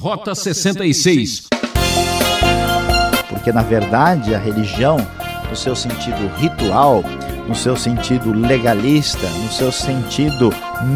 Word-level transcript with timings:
Rota 0.00 0.34
66. 0.34 1.48
Porque, 3.28 3.52
na 3.52 3.60
verdade, 3.60 4.34
a 4.34 4.38
religião, 4.38 4.96
no 5.50 5.54
seu 5.54 5.76
sentido 5.76 6.26
ritual, 6.38 7.04
no 7.46 7.54
seu 7.54 7.76
sentido 7.76 8.32
legalista, 8.32 9.28
no 9.28 9.52
seu 9.52 9.70
sentido 9.70 10.54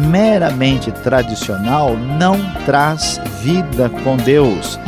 meramente 0.09 0.91
tradicional, 0.91 1.95
não 1.95 2.35
traz 2.65 3.21
vida 3.43 3.91
com 4.03 4.17
Deus. 4.17 4.79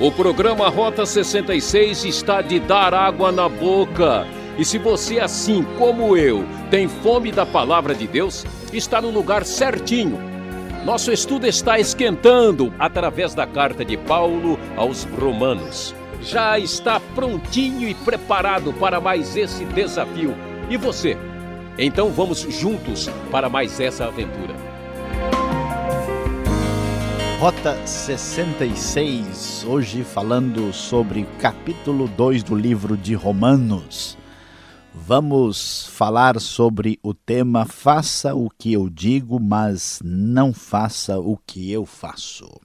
O 0.00 0.12
programa 0.12 0.68
Rota 0.68 1.04
66 1.04 2.04
está 2.04 2.40
de 2.40 2.60
dar 2.60 2.94
água 2.94 3.32
na 3.32 3.48
boca. 3.48 4.28
E 4.56 4.64
se 4.64 4.78
você, 4.78 5.18
assim 5.18 5.64
como 5.76 6.16
eu, 6.16 6.44
tem 6.70 6.86
fome 6.86 7.32
da 7.32 7.44
palavra 7.44 7.96
de 7.96 8.06
Deus, 8.06 8.46
está 8.72 9.00
no 9.02 9.10
lugar 9.10 9.44
certinho. 9.44 10.16
Nosso 10.84 11.10
estudo 11.10 11.48
está 11.48 11.80
esquentando 11.80 12.72
através 12.78 13.34
da 13.34 13.44
carta 13.44 13.84
de 13.84 13.96
Paulo 13.96 14.56
aos 14.76 15.02
Romanos. 15.02 15.92
Já 16.22 16.60
está 16.60 17.00
prontinho 17.16 17.88
e 17.88 17.94
preparado 17.94 18.72
para 18.74 19.00
mais 19.00 19.36
esse 19.36 19.64
desafio. 19.64 20.32
E 20.70 20.76
você? 20.76 21.18
Então 21.76 22.10
vamos 22.10 22.42
juntos 22.42 23.10
para 23.32 23.48
mais 23.48 23.80
essa 23.80 24.04
aventura. 24.04 24.67
Rota 27.38 27.86
66, 27.86 29.64
hoje 29.64 30.02
falando 30.02 30.72
sobre 30.72 31.24
capítulo 31.40 32.08
2 32.08 32.42
do 32.42 32.56
livro 32.56 32.96
de 32.96 33.14
Romanos. 33.14 34.18
Vamos 34.92 35.86
falar 35.86 36.40
sobre 36.40 36.98
o 37.00 37.14
tema 37.14 37.64
Faça 37.64 38.34
o 38.34 38.50
que 38.50 38.72
eu 38.72 38.90
digo, 38.90 39.38
mas 39.38 40.00
não 40.02 40.52
faça 40.52 41.20
o 41.20 41.36
que 41.36 41.70
eu 41.70 41.86
faço. 41.86 42.60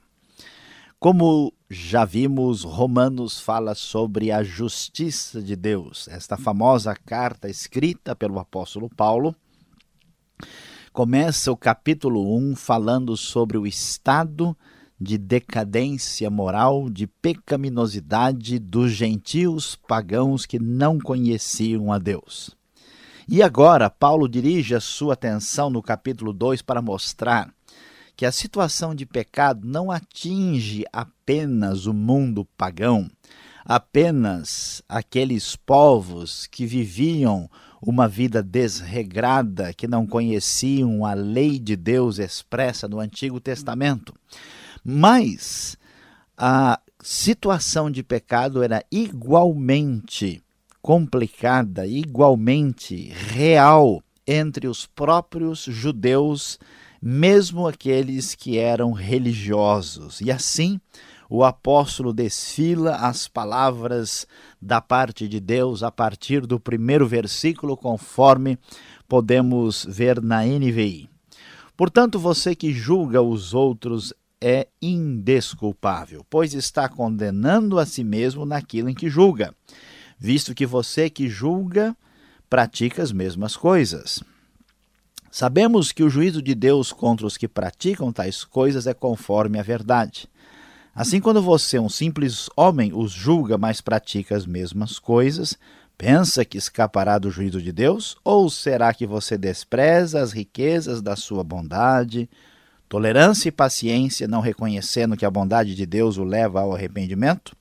Como 1.00 1.54
já 1.70 2.04
vimos, 2.04 2.64
Romanos 2.64 3.40
fala 3.40 3.76
sobre 3.76 4.32
a 4.32 4.42
justiça 4.42 5.40
de 5.40 5.56
Deus, 5.56 6.08
esta 6.08 6.36
famosa 6.36 6.96
carta 6.96 7.48
escrita 7.48 8.16
pelo 8.16 8.40
apóstolo 8.40 8.90
Paulo 8.90 9.36
começa 10.94 11.52
o 11.52 11.58
capítulo 11.58 12.38
1 12.38 12.56
falando 12.56 13.18
sobre 13.18 13.58
o 13.58 13.66
estado 13.66 14.56
de 15.02 15.18
decadência 15.18 16.30
moral, 16.30 16.88
de 16.88 17.08
pecaminosidade 17.08 18.60
dos 18.60 18.92
gentios 18.92 19.76
pagãos 19.88 20.46
que 20.46 20.60
não 20.60 21.00
conheciam 21.00 21.92
a 21.92 21.98
Deus. 21.98 22.56
E 23.28 23.42
agora, 23.42 23.90
Paulo 23.90 24.30
dirige 24.30 24.76
a 24.76 24.80
sua 24.80 25.16
atenção 25.16 25.72
no 25.72 25.82
capítulo 25.82 26.32
2 26.32 26.62
para 26.62 26.80
mostrar 26.80 27.52
que 28.16 28.24
a 28.24 28.32
situação 28.32 28.94
de 28.94 29.08
pecado 29.08 29.68
não 29.68 29.90
atinge 29.90 30.86
apenas 30.94 31.88
o 31.88 31.94
mundo 31.94 32.48
pagão, 32.56 33.10
apenas 33.66 34.84
aqueles 34.88 35.56
povos 35.56 36.46
que 36.46 36.68
viviam 36.68 37.50
uma 37.86 38.08
vida 38.08 38.42
desregrada, 38.42 39.74
que 39.74 39.88
não 39.88 40.08
conheciam 40.08 41.06
a 41.06 41.14
lei 41.14 41.60
de 41.60 41.76
Deus 41.76 42.18
expressa 42.18 42.88
no 42.88 43.00
Antigo 43.00 43.40
Testamento. 43.40 44.14
Mas 44.84 45.78
a 46.38 46.80
situação 47.02 47.92
de 47.92 48.02
pecado 48.02 48.64
era 48.64 48.84
igualmente 48.92 50.42
complicada, 50.82 51.86
igualmente 51.86 53.10
real 53.10 54.02
entre 54.26 54.68
os 54.68 54.86
próprios 54.86 55.64
judeus, 55.64 56.58
mesmo 57.02 57.68
aqueles 57.68 58.34
que 58.34 58.58
eram 58.58 58.94
religiosos. 58.94 60.22
E 60.22 60.32
assim, 60.32 60.80
o 61.36 61.44
apóstolo 61.44 62.14
desfila 62.14 62.98
as 62.98 63.28
palavras 63.28 64.28
da 64.62 64.80
parte 64.80 65.28
de 65.28 65.40
Deus 65.40 65.82
a 65.82 65.90
partir 65.90 66.46
do 66.46 66.60
primeiro 66.60 67.08
versículo, 67.08 67.76
conforme 67.76 68.56
podemos 69.08 69.84
ver 69.90 70.22
na 70.22 70.46
NVI. 70.46 71.10
Portanto, 71.76 72.20
você 72.20 72.54
que 72.54 72.72
julga 72.72 73.20
os 73.20 73.52
outros 73.52 74.14
é 74.40 74.68
indesculpável, 74.80 76.24
pois 76.30 76.54
está 76.54 76.88
condenando 76.88 77.80
a 77.80 77.86
si 77.88 78.04
mesmo 78.04 78.46
naquilo 78.46 78.88
em 78.88 78.94
que 78.94 79.10
julga, 79.10 79.56
visto 80.20 80.54
que 80.54 80.68
você 80.68 81.10
que 81.10 81.28
julga 81.28 81.98
pratica 82.48 83.02
as 83.02 83.12
mesmas 83.12 83.58
coisas. 83.58 84.24
Sabemos 85.32 85.92
que 85.92 86.04
o 86.04 86.12
juízo 86.12 86.44
de 86.44 86.54
Deus 86.54 86.94
contra 86.94 87.26
os 87.26 87.38
que 87.38 87.48
praticam 87.48 88.14
tais 88.14 88.44
coisas 88.44 88.86
é 88.86 88.94
conforme 88.94 89.58
a 89.58 89.64
verdade. 89.64 90.30
Assim, 90.96 91.20
quando 91.20 91.42
você, 91.42 91.80
um 91.80 91.90
simples 91.90 92.48
homem, 92.56 92.92
os 92.94 93.12
julga, 93.12 93.58
mas 93.58 93.82
pratica 93.82 94.36
as 94.36 94.46
mesmas 94.46 95.00
coisas, 95.00 95.58
pensa 95.98 96.46
que 96.46 96.56
escapará 96.56 97.18
do 97.18 97.32
juízo 97.32 97.60
de 97.60 97.72
Deus? 97.72 98.16
Ou 98.24 98.48
será 98.48 98.94
que 98.94 99.08
você 99.08 99.36
despreza 99.36 100.22
as 100.22 100.32
riquezas 100.32 101.02
da 101.02 101.16
sua 101.16 101.44
bondade, 101.44 102.30
tolerância 102.88 103.50
e 103.50 103.52
paciência, 103.52 104.28
não 104.28 104.40
reconhecendo 104.40 105.18
que 105.18 105.26
a 105.26 105.32
bondade 105.32 105.74
de 105.74 105.84
Deus 105.84 106.18
o 106.18 106.24
leva 106.24 106.62
ao 106.62 106.76
arrependimento? 106.76 107.56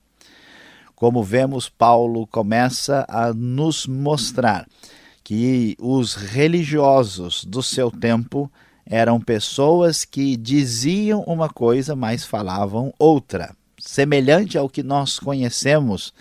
Como 0.95 1.23
vemos, 1.23 1.67
Paulo 1.67 2.27
começa 2.27 3.03
a 3.09 3.33
nos 3.33 3.87
mostrar 3.87 4.67
que 5.23 5.75
os 5.79 6.13
religiosos 6.13 7.43
do 7.43 7.63
seu 7.63 7.89
tempo 7.89 8.51
eram 8.85 9.19
pessoas 9.19 10.05
que 10.05 10.35
diziam 10.35 11.21
uma 11.21 11.49
coisa, 11.49 11.95
mas 11.95 12.25
falavam 12.25 12.93
outra, 12.99 13.55
semelhante 13.77 14.57
ao 14.57 14.69
que 14.69 14.83
nós 14.83 15.19
conhecemos 15.19 16.13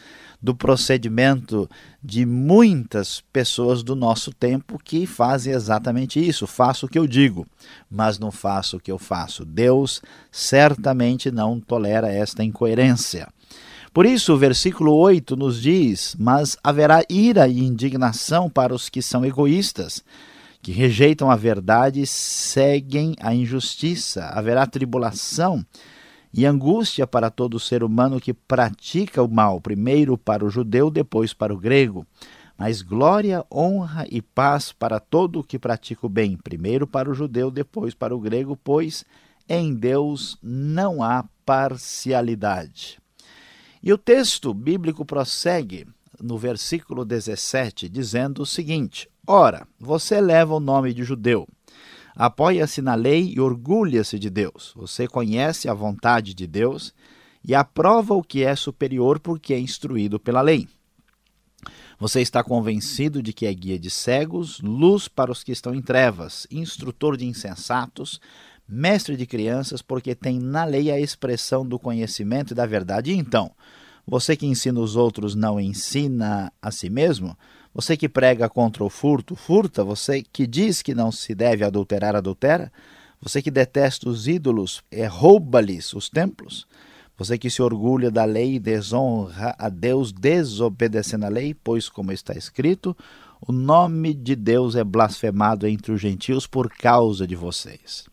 do 0.42 0.54
procedimento 0.54 1.70
de 2.02 2.26
muitas 2.26 3.22
pessoas 3.32 3.82
do 3.84 3.94
nosso 3.94 4.32
tempo 4.32 4.76
que 4.82 5.06
fazem 5.06 5.52
exatamente 5.52 6.18
isso. 6.18 6.48
Faço 6.48 6.86
o 6.86 6.88
que 6.88 6.98
eu 6.98 7.06
digo, 7.06 7.46
mas 7.88 8.18
não 8.18 8.32
faço 8.32 8.76
o 8.76 8.80
que 8.80 8.90
eu 8.90 8.98
faço. 8.98 9.44
Deus 9.44 10.02
certamente 10.32 11.30
não 11.30 11.60
tolera 11.60 12.10
esta 12.10 12.42
incoerência. 12.42 13.28
Por 13.94 14.04
isso, 14.04 14.32
o 14.32 14.38
versículo 14.38 14.94
8 14.94 15.36
nos 15.36 15.62
diz: 15.62 16.16
Mas 16.18 16.56
haverá 16.64 17.04
ira 17.08 17.46
e 17.46 17.60
indignação 17.60 18.50
para 18.50 18.74
os 18.74 18.88
que 18.88 19.02
são 19.02 19.24
egoístas 19.24 20.02
que 20.62 20.70
rejeitam 20.70 21.28
a 21.28 21.34
verdade 21.34 22.06
seguem 22.06 23.16
a 23.20 23.34
injustiça. 23.34 24.26
Haverá 24.26 24.64
tribulação 24.64 25.66
e 26.32 26.46
angústia 26.46 27.04
para 27.04 27.30
todo 27.30 27.58
ser 27.58 27.82
humano 27.82 28.20
que 28.20 28.32
pratica 28.32 29.22
o 29.22 29.28
mal, 29.28 29.60
primeiro 29.60 30.16
para 30.16 30.44
o 30.44 30.48
judeu, 30.48 30.88
depois 30.88 31.34
para 31.34 31.52
o 31.52 31.58
grego. 31.58 32.06
Mas 32.56 32.80
glória, 32.80 33.44
honra 33.52 34.06
e 34.08 34.22
paz 34.22 34.70
para 34.70 35.00
todo 35.00 35.40
o 35.40 35.44
que 35.44 35.58
pratica 35.58 36.06
o 36.06 36.08
bem, 36.08 36.36
primeiro 36.36 36.86
para 36.86 37.10
o 37.10 37.14
judeu, 37.14 37.50
depois 37.50 37.92
para 37.92 38.14
o 38.14 38.20
grego, 38.20 38.56
pois 38.56 39.04
em 39.48 39.74
Deus 39.74 40.38
não 40.40 41.02
há 41.02 41.24
parcialidade. 41.44 43.00
E 43.82 43.92
o 43.92 43.98
texto 43.98 44.54
bíblico 44.54 45.04
prossegue 45.04 45.88
no 46.20 46.38
versículo 46.38 47.04
17, 47.04 47.88
dizendo 47.88 48.42
o 48.42 48.46
seguinte: 48.46 49.08
Ora, 49.26 49.68
você 49.78 50.20
leva 50.20 50.52
o 50.52 50.58
nome 50.58 50.92
de 50.92 51.04
judeu, 51.04 51.46
apoia-se 52.12 52.82
na 52.82 52.96
lei 52.96 53.32
e 53.32 53.40
orgulha-se 53.40 54.18
de 54.18 54.28
Deus. 54.28 54.72
Você 54.74 55.06
conhece 55.06 55.68
a 55.68 55.74
vontade 55.74 56.34
de 56.34 56.44
Deus 56.44 56.92
e 57.44 57.54
aprova 57.54 58.14
o 58.14 58.22
que 58.22 58.42
é 58.42 58.56
superior 58.56 59.20
porque 59.20 59.54
é 59.54 59.60
instruído 59.60 60.18
pela 60.18 60.40
lei. 60.40 60.66
Você 62.00 62.20
está 62.20 62.42
convencido 62.42 63.22
de 63.22 63.32
que 63.32 63.46
é 63.46 63.54
guia 63.54 63.78
de 63.78 63.90
cegos, 63.90 64.60
luz 64.60 65.06
para 65.06 65.30
os 65.30 65.44
que 65.44 65.52
estão 65.52 65.72
em 65.72 65.80
trevas, 65.80 66.48
instrutor 66.50 67.16
de 67.16 67.24
insensatos, 67.24 68.20
mestre 68.68 69.16
de 69.16 69.24
crianças, 69.24 69.80
porque 69.80 70.16
tem 70.16 70.40
na 70.40 70.64
lei 70.64 70.90
a 70.90 70.98
expressão 70.98 71.64
do 71.64 71.78
conhecimento 71.78 72.50
e 72.50 72.56
da 72.56 72.66
verdade. 72.66 73.12
E 73.12 73.16
então, 73.16 73.52
você 74.04 74.36
que 74.36 74.46
ensina 74.46 74.80
os 74.80 74.96
outros 74.96 75.36
não 75.36 75.60
ensina 75.60 76.52
a 76.60 76.72
si 76.72 76.90
mesmo? 76.90 77.38
Você 77.74 77.96
que 77.96 78.08
prega 78.08 78.48
contra 78.48 78.84
o 78.84 78.90
furto, 78.90 79.34
furta. 79.34 79.82
Você 79.82 80.22
que 80.22 80.46
diz 80.46 80.82
que 80.82 80.94
não 80.94 81.10
se 81.10 81.34
deve 81.34 81.64
adulterar, 81.64 82.14
adultera. 82.14 82.70
Você 83.20 83.40
que 83.40 83.50
detesta 83.50 84.08
os 84.08 84.28
ídolos, 84.28 84.82
é, 84.90 85.06
rouba-lhes 85.06 85.94
os 85.94 86.10
templos. 86.10 86.66
Você 87.16 87.38
que 87.38 87.48
se 87.48 87.62
orgulha 87.62 88.10
da 88.10 88.24
lei 88.24 88.54
e 88.54 88.58
desonra 88.58 89.54
a 89.58 89.68
Deus 89.68 90.12
desobedecendo 90.12 91.24
a 91.24 91.28
lei, 91.28 91.54
pois, 91.54 91.88
como 91.88 92.10
está 92.10 92.34
escrito, 92.34 92.96
o 93.40 93.52
nome 93.52 94.12
de 94.12 94.34
Deus 94.34 94.74
é 94.74 94.82
blasfemado 94.82 95.66
entre 95.66 95.92
os 95.92 96.00
gentios 96.00 96.46
por 96.46 96.68
causa 96.68 97.26
de 97.26 97.36
vocês. 97.36 98.06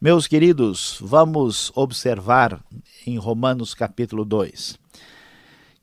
Meus 0.00 0.28
queridos, 0.28 0.98
vamos 1.00 1.72
observar 1.74 2.62
em 3.04 3.18
Romanos 3.18 3.74
capítulo 3.74 4.24
2 4.24 4.78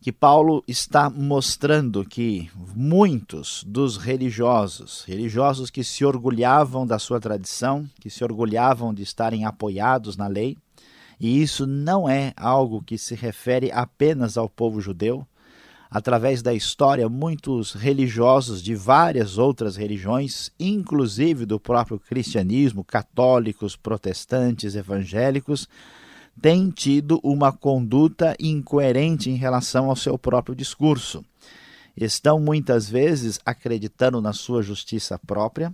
que 0.06 0.12
Paulo 0.12 0.63
está 0.68 1.10
mostrando 1.10 2.06
que 2.06 2.48
muitos 2.75 3.63
dos 3.66 3.98
religiosos, 3.98 5.04
religiosos 5.07 5.72
que 5.72 5.84
se 5.84 6.06
orgulhavam 6.06 6.86
da 6.86 7.00
sua 7.00 7.19
tradição, 7.19 7.90
que 8.00 8.07
se 8.07 8.24
orgulhavam 8.24 8.94
de 8.94 9.02
estarem 9.02 9.46
apoiados 9.46 10.16
na 10.16 10.28
lei, 10.28 10.60
e 11.19 11.42
isso 11.42 11.66
não 11.66 12.07
é 12.07 12.34
algo 12.38 12.84
que 12.84 13.00
se 13.00 13.16
refere 13.16 13.72
apenas 13.72 14.38
ao 14.38 14.48
povo 14.48 14.80
judeu. 14.80 15.25
Através 15.90 16.44
da 16.44 16.54
história, 16.54 17.10
muitos 17.10 17.74
religiosos 17.74 18.62
de 18.62 18.75
várias 18.75 19.40
outras 19.40 19.75
religiões, 19.75 20.51
inclusive 20.60 21.48
do 21.48 21.60
próprio 21.60 21.98
cristianismo, 21.98 22.84
católicos, 22.84 23.75
protestantes, 23.75 24.75
evangélicos, 24.75 25.68
têm 26.42 26.70
tido 26.70 27.20
uma 27.24 27.52
conduta 27.52 28.36
incoerente 28.40 29.30
em 29.30 29.36
relação 29.36 29.90
ao 29.90 29.96
seu 29.96 30.18
próprio 30.18 30.56
discurso. 30.56 31.24
Estão 31.96 32.40
muitas 32.40 32.90
vezes 32.90 33.40
acreditando 33.46 34.22
na 34.22 34.34
sua 34.34 34.62
justiça 34.62 35.18
própria, 35.18 35.74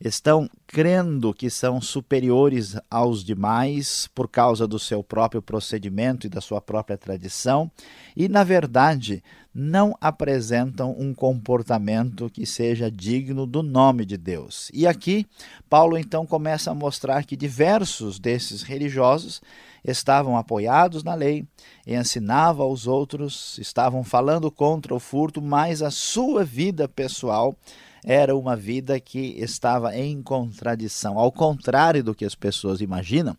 estão 0.00 0.48
crendo 0.66 1.34
que 1.34 1.50
são 1.50 1.80
superiores 1.80 2.74
aos 2.90 3.22
demais 3.22 4.08
por 4.14 4.26
causa 4.26 4.66
do 4.66 4.78
seu 4.78 5.04
próprio 5.04 5.42
procedimento 5.42 6.26
e 6.26 6.30
da 6.30 6.40
sua 6.40 6.60
própria 6.60 6.96
tradição, 6.96 7.70
e, 8.16 8.26
na 8.26 8.42
verdade, 8.42 9.22
não 9.54 9.94
apresentam 10.00 10.94
um 10.98 11.12
comportamento 11.12 12.30
que 12.30 12.46
seja 12.46 12.90
digno 12.90 13.46
do 13.46 13.62
nome 13.62 14.06
de 14.06 14.16
Deus. 14.16 14.70
E 14.72 14.86
aqui, 14.86 15.26
Paulo 15.68 15.98
então 15.98 16.24
começa 16.24 16.70
a 16.70 16.74
mostrar 16.74 17.24
que 17.24 17.36
diversos 17.36 18.18
desses 18.18 18.62
religiosos 18.62 19.42
estavam 19.84 20.36
apoiados 20.36 21.02
na 21.02 21.14
lei, 21.14 21.46
ensinavam 21.86 22.66
aos 22.66 22.86
outros, 22.86 23.58
estavam 23.58 24.04
falando 24.04 24.50
contra 24.50 24.94
o 24.94 25.00
furto, 25.00 25.40
mas 25.40 25.82
a 25.82 25.90
sua 25.90 26.44
vida 26.44 26.88
pessoal 26.88 27.56
era 28.04 28.34
uma 28.36 28.56
vida 28.56 28.98
que 28.98 29.34
estava 29.38 29.96
em 29.96 30.22
contradição. 30.22 31.18
Ao 31.18 31.30
contrário 31.30 32.02
do 32.02 32.14
que 32.14 32.24
as 32.24 32.34
pessoas 32.34 32.80
imaginam, 32.80 33.36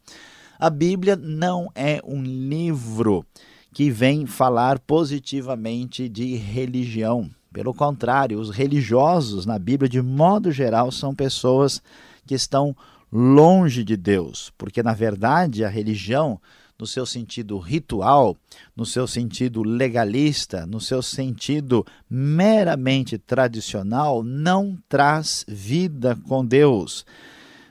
a 0.60 0.70
Bíblia 0.70 1.16
não 1.16 1.72
é 1.74 2.00
um 2.04 2.22
livro 2.22 3.26
que 3.74 3.90
vem 3.90 4.26
falar 4.26 4.80
positivamente 4.80 6.08
de 6.08 6.36
religião. 6.36 7.30
Pelo 7.52 7.74
contrário, 7.74 8.40
os 8.40 8.50
religiosos 8.50 9.46
na 9.46 9.58
Bíblia, 9.58 9.90
de 9.90 10.02
modo 10.02 10.52
geral, 10.52 10.92
são 10.92 11.16
pessoas 11.16 11.82
que 12.26 12.36
estão 12.36 12.76
longe 13.12 13.84
de 13.84 13.98
Deus, 13.98 14.52
porque 14.58 14.82
na 14.82 14.94
verdade 14.94 15.66
a 15.66 15.70
religião 15.70 16.40
no 16.82 16.88
seu 16.88 17.06
sentido 17.06 17.60
ritual, 17.60 18.36
no 18.76 18.88
seu 18.88 19.06
sentido 19.06 19.62
legalista, 19.62 20.66
no 20.66 20.82
seu 20.82 21.04
sentido 21.04 21.86
meramente 22.10 23.20
tradicional, 23.20 24.24
não 24.24 24.76
traz 24.90 25.46
vida 25.48 26.18
com 26.28 26.44
Deus. 26.44 27.06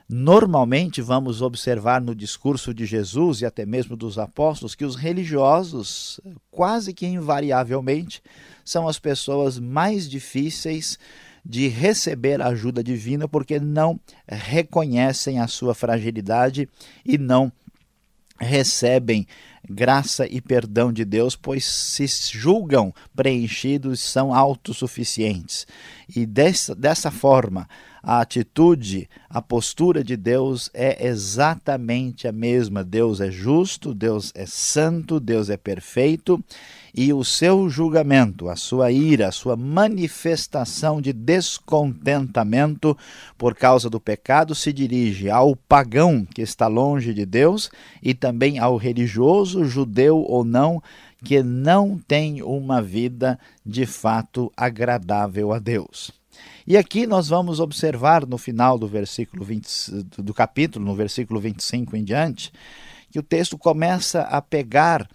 Normalmente 0.07 1.01
vamos 1.01 1.41
observar 1.41 2.01
no 2.01 2.15
discurso 2.15 2.73
de 2.73 2.85
Jesus 2.85 3.41
e 3.41 3.45
até 3.45 3.65
mesmo 3.65 3.97
dos 3.97 4.17
apóstolos 4.17 4.75
que 4.75 4.85
os 4.85 4.95
religiosos, 4.95 6.19
quase 6.49 6.93
que 6.93 7.05
invariavelmente, 7.05 8.21
são 8.63 8.87
as 8.87 8.99
pessoas 8.99 9.59
mais 9.59 10.09
difíceis 10.09 10.97
de 11.43 11.67
receber 11.67 12.41
a 12.41 12.47
ajuda 12.47 12.83
divina 12.83 13.27
porque 13.27 13.59
não 13.59 13.99
reconhecem 14.27 15.39
a 15.39 15.47
sua 15.47 15.73
fragilidade 15.73 16.69
e 17.05 17.17
não 17.17 17.51
recebem 18.39 19.27
graça 19.69 20.25
e 20.27 20.41
perdão 20.41 20.91
de 20.91 21.05
Deus, 21.05 21.35
pois 21.35 21.63
se 21.65 22.05
julgam 22.07 22.93
preenchidos, 23.15 23.99
são 23.99 24.33
autossuficientes. 24.33 25.67
E 26.13 26.25
dessa, 26.25 26.73
dessa 26.73 27.11
forma, 27.11 27.67
a 28.03 28.21
atitude, 28.21 29.09
a 29.29 29.41
postura 29.41 30.03
de 30.03 30.17
Deus 30.17 30.69
é 30.73 31.07
exatamente 31.07 32.27
a 32.27 32.31
mesma. 32.31 32.83
Deus 32.83 33.21
é 33.21 33.29
justo, 33.29 33.93
Deus 33.93 34.31
é 34.35 34.45
santo, 34.45 35.19
Deus 35.19 35.49
é 35.49 35.57
perfeito 35.57 36.43
e 36.93 37.13
o 37.13 37.23
seu 37.23 37.69
julgamento, 37.69 38.49
a 38.49 38.55
sua 38.55 38.91
ira, 38.91 39.29
a 39.29 39.31
sua 39.31 39.55
manifestação 39.55 41.01
de 41.01 41.13
descontentamento 41.13 42.97
por 43.37 43.55
causa 43.55 43.89
do 43.89 43.99
pecado 43.99 44.53
se 44.53 44.73
dirige 44.73 45.29
ao 45.29 45.55
pagão 45.55 46.25
que 46.25 46.41
está 46.41 46.67
longe 46.67 47.13
de 47.13 47.25
Deus 47.25 47.69
e 48.03 48.13
também 48.13 48.59
ao 48.59 48.75
religioso, 48.75 49.63
judeu 49.63 50.17
ou 50.27 50.43
não, 50.43 50.81
que 51.23 51.41
não 51.41 51.97
tem 51.97 52.41
uma 52.41 52.81
vida 52.81 53.39
de 53.65 53.85
fato 53.85 54.51
agradável 54.57 55.53
a 55.53 55.59
Deus. 55.59 56.20
E 56.65 56.77
aqui 56.77 57.07
nós 57.07 57.27
vamos 57.27 57.59
observar 57.59 58.25
no 58.25 58.37
final 58.37 58.77
do 58.77 58.87
versículo 58.87 59.43
20, 59.43 60.03
do 60.19 60.33
capítulo, 60.33 60.85
no 60.85 60.95
versículo 60.95 61.39
25 61.39 61.97
em 61.97 62.03
diante, 62.03 62.51
que 63.09 63.19
o 63.19 63.23
texto 63.23 63.57
começa 63.57 64.21
a 64.21 64.41
pegar 64.41 65.07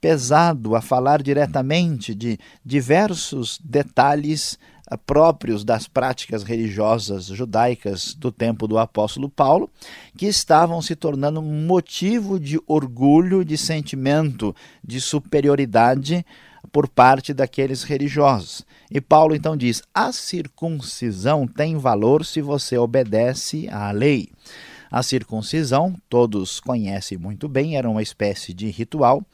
pesado, 0.00 0.76
a 0.76 0.82
falar 0.82 1.22
diretamente 1.22 2.14
de 2.14 2.38
diversos 2.64 3.58
detalhes 3.64 4.58
ah, 4.86 4.98
próprios 4.98 5.64
das 5.64 5.88
práticas 5.88 6.42
religiosas 6.42 7.26
judaicas 7.26 8.14
do 8.14 8.30
tempo 8.30 8.66
do 8.66 8.76
apóstolo 8.76 9.30
Paulo, 9.30 9.70
que 10.16 10.26
estavam 10.26 10.82
se 10.82 10.94
tornando 10.94 11.40
motivo 11.40 12.38
de 12.38 12.60
orgulho, 12.66 13.44
de 13.44 13.56
sentimento 13.56 14.54
de 14.82 15.00
superioridade 15.00 16.24
por 16.72 16.88
parte 16.88 17.32
daqueles 17.32 17.82
religiosos. 17.82 18.64
E 18.90 19.00
Paulo 19.00 19.34
então 19.34 19.56
diz: 19.56 19.82
a 19.92 20.12
circuncisão 20.12 21.46
tem 21.46 21.76
valor 21.76 22.24
se 22.24 22.40
você 22.40 22.76
obedece 22.78 23.68
à 23.70 23.90
lei. 23.90 24.28
A 24.90 25.02
circuncisão, 25.02 25.96
todos 26.08 26.60
conhecem 26.60 27.18
muito 27.18 27.48
bem, 27.48 27.76
era 27.76 27.90
uma 27.90 28.02
espécie 28.02 28.54
de 28.54 28.70
ritual 28.70 29.24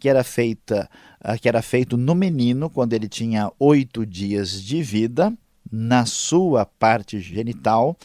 que 0.00 0.08
era 0.08 0.24
feita 0.24 0.90
ah, 1.26 1.38
que 1.38 1.48
era 1.48 1.62
feito 1.62 1.96
no 1.96 2.14
menino 2.14 2.68
quando 2.68 2.92
ele 2.92 3.08
tinha 3.08 3.50
oito 3.58 4.04
dias 4.04 4.62
de 4.62 4.82
vida, 4.82 5.32
na 5.72 6.04
sua 6.04 6.66
parte 6.66 7.18
genital, 7.18 7.96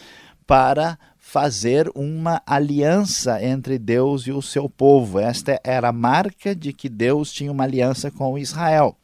para 0.48 0.98
fazer 1.30 1.92
uma 1.94 2.42
aliança 2.44 3.40
entre 3.46 3.78
Deus 3.78 4.26
e 4.26 4.32
o 4.32 4.42
seu 4.42 4.68
povo. 4.68 5.20
Esta 5.20 5.62
era 5.64 5.90
a 5.90 5.94
marca 5.94 6.56
de 6.56 6.74
que 6.74 6.90
Deus 6.90 7.32
tinha 7.32 7.52
uma 7.52 7.66
aliança 7.66 8.10
com 8.10 8.36
Israel. 8.36 8.98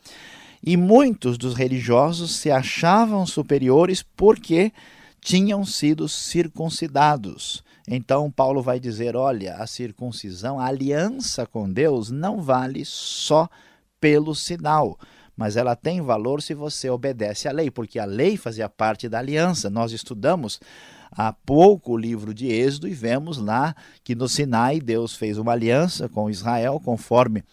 E 0.65 0.75
muitos 0.75 1.37
dos 1.37 1.53
religiosos 1.53 2.35
se 2.35 2.49
achavam 2.49 3.27
superiores 3.27 4.01
porque 4.01 4.73
tinham 5.21 5.63
sido 5.63 6.09
circuncidados. 6.09 7.63
Então, 7.87 8.31
Paulo 8.31 8.59
vai 8.59 8.79
dizer: 8.79 9.15
olha, 9.15 9.57
a 9.57 9.67
circuncisão, 9.67 10.59
a 10.59 10.65
aliança 10.65 11.45
com 11.45 11.71
Deus, 11.71 12.09
não 12.09 12.41
vale 12.41 12.83
só 12.85 13.47
pelo 14.01 14.33
sinal, 14.33 14.97
mas 15.37 15.57
ela 15.57 15.75
tem 15.75 16.01
valor 16.01 16.41
se 16.41 16.55
você 16.55 16.89
obedece 16.89 17.47
à 17.47 17.51
lei, 17.51 17.69
porque 17.69 17.99
a 17.99 18.05
lei 18.05 18.35
fazia 18.35 18.67
parte 18.67 19.07
da 19.07 19.19
aliança. 19.19 19.69
Nós 19.69 19.91
estudamos 19.91 20.59
há 21.11 21.31
pouco 21.33 21.93
o 21.93 21.97
livro 21.97 22.33
de 22.33 22.47
Êxodo 22.47 22.87
e 22.87 22.93
vemos 22.93 23.37
lá 23.37 23.75
que 24.03 24.15
no 24.15 24.27
Sinai 24.27 24.79
Deus 24.79 25.15
fez 25.15 25.37
uma 25.37 25.51
aliança 25.51 26.07
com 26.09 26.29
Israel, 26.29 26.81
conforme 26.83 27.43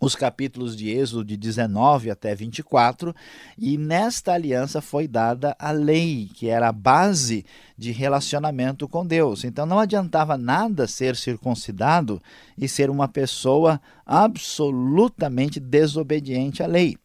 os 0.00 0.16
capítulos 0.16 0.74
de 0.74 0.88
Êxodo 0.88 1.24
de 1.24 1.36
19 1.36 2.10
até 2.10 2.34
24, 2.34 3.14
e 3.58 3.76
nesta 3.76 4.32
aliança 4.32 4.80
foi 4.80 5.06
dada 5.06 5.54
a 5.58 5.70
lei, 5.70 6.30
que 6.34 6.48
era 6.48 6.68
a 6.68 6.72
base 6.72 7.44
de 7.76 7.92
relacionamento 7.92 8.88
com 8.88 9.06
Deus. 9.06 9.44
Então 9.44 9.66
não 9.66 9.78
adiantava 9.78 10.38
nada 10.38 10.86
ser 10.86 11.14
circuncidado 11.14 12.20
e 12.56 12.66
ser 12.66 12.88
uma 12.88 13.06
pessoa 13.06 13.80
absolutamente 14.06 15.60
desobediente 15.60 16.62
à 16.62 16.66
lei. 16.66 16.96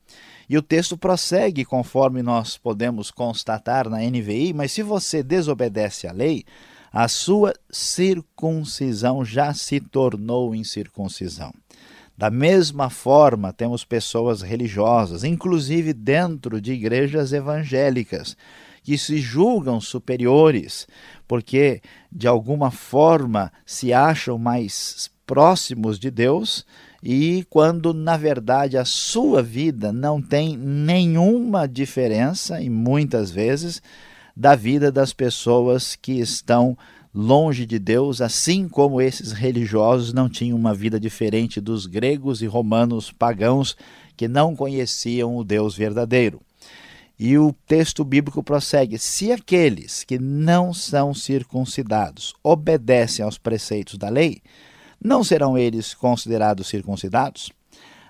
E 0.49 0.57
o 0.57 0.61
texto 0.61 0.97
prossegue 0.97 1.65
conforme 1.65 2.21
nós 2.21 2.57
podemos 2.57 3.09
constatar 3.09 3.89
na 3.89 3.99
NVI, 3.99 4.53
mas 4.53 4.71
se 4.71 4.83
você 4.83 5.23
desobedece 5.23 6.07
à 6.07 6.11
lei, 6.11 6.45
a 6.91 7.07
sua 7.07 7.53
circuncisão 7.69 9.25
já 9.25 9.53
se 9.53 9.79
tornou 9.79 10.55
incircuncisão. 10.55 11.53
Da 12.17 12.29
mesma 12.29 12.89
forma, 12.89 13.51
temos 13.51 13.83
pessoas 13.83 14.41
religiosas, 14.41 15.25
inclusive 15.25 15.91
dentro 15.91 16.61
de 16.61 16.71
igrejas 16.71 17.33
evangélicas, 17.33 18.37
que 18.81 18.97
se 18.97 19.17
julgam 19.17 19.81
superiores, 19.81 20.87
porque 21.27 21.81
de 22.09 22.27
alguma 22.27 22.71
forma 22.71 23.51
se 23.65 23.91
acham 23.91 24.37
mais 24.37 25.09
próximos 25.25 25.99
de 25.99 26.09
Deus 26.09 26.65
e 27.07 27.45
quando 27.51 27.93
na 27.93 28.17
verdade 28.17 28.79
a 28.79 28.83
sua 28.83 29.43
vida 29.43 29.93
não 29.93 30.19
tem 30.19 30.57
nenhuma 30.57 31.67
diferença, 31.67 32.59
e 32.59 32.67
muitas 32.67 33.29
vezes, 33.29 33.79
da 34.35 34.55
vida 34.55 34.91
das 34.91 35.13
pessoas 35.13 35.95
que 35.95 36.13
estão 36.13 36.75
longe 37.13 37.63
de 37.63 37.77
Deus, 37.77 38.21
assim 38.21 38.67
como 38.67 38.99
esses 38.99 39.33
religiosos 39.33 40.13
não 40.13 40.27
tinham 40.27 40.57
uma 40.57 40.73
vida 40.73 40.99
diferente 40.99 41.61
dos 41.61 41.85
gregos 41.85 42.41
e 42.41 42.47
romanos 42.47 43.11
pagãos 43.11 43.77
que 44.17 44.27
não 44.27 44.55
conheciam 44.55 45.37
o 45.37 45.43
Deus 45.43 45.77
verdadeiro. 45.77 46.41
E 47.19 47.37
o 47.37 47.53
texto 47.67 48.03
bíblico 48.03 48.41
prossegue: 48.41 48.97
se 48.97 49.31
aqueles 49.31 50.03
que 50.03 50.17
não 50.17 50.73
são 50.73 51.13
circuncidados 51.13 52.33
obedecem 52.43 53.23
aos 53.23 53.37
preceitos 53.37 53.95
da 53.95 54.09
lei, 54.09 54.41
não 55.03 55.23
serão 55.23 55.57
eles 55.57 55.93
considerados 55.93 56.67
circuncidados? 56.67 57.51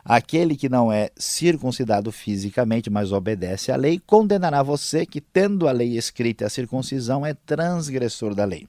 Aquele 0.04 0.56
que 0.56 0.70
não 0.70 0.92
é 0.92 1.10
circuncidado 1.18 2.12
fisicamente, 2.12 2.92
mas 2.92 3.12
obedece 3.12 3.72
à 3.72 3.76
lei, 3.76 4.00
condenará 4.06 4.62
você 4.62 5.04
que, 5.04 5.20
tendo 5.20 5.68
a 5.68 5.72
lei 5.72 5.98
escrita 5.98 6.46
a 6.46 6.50
circuncisão, 6.50 7.26
é 7.26 7.34
transgressor 7.34 8.36
da 8.36 8.46
lei. 8.46 8.68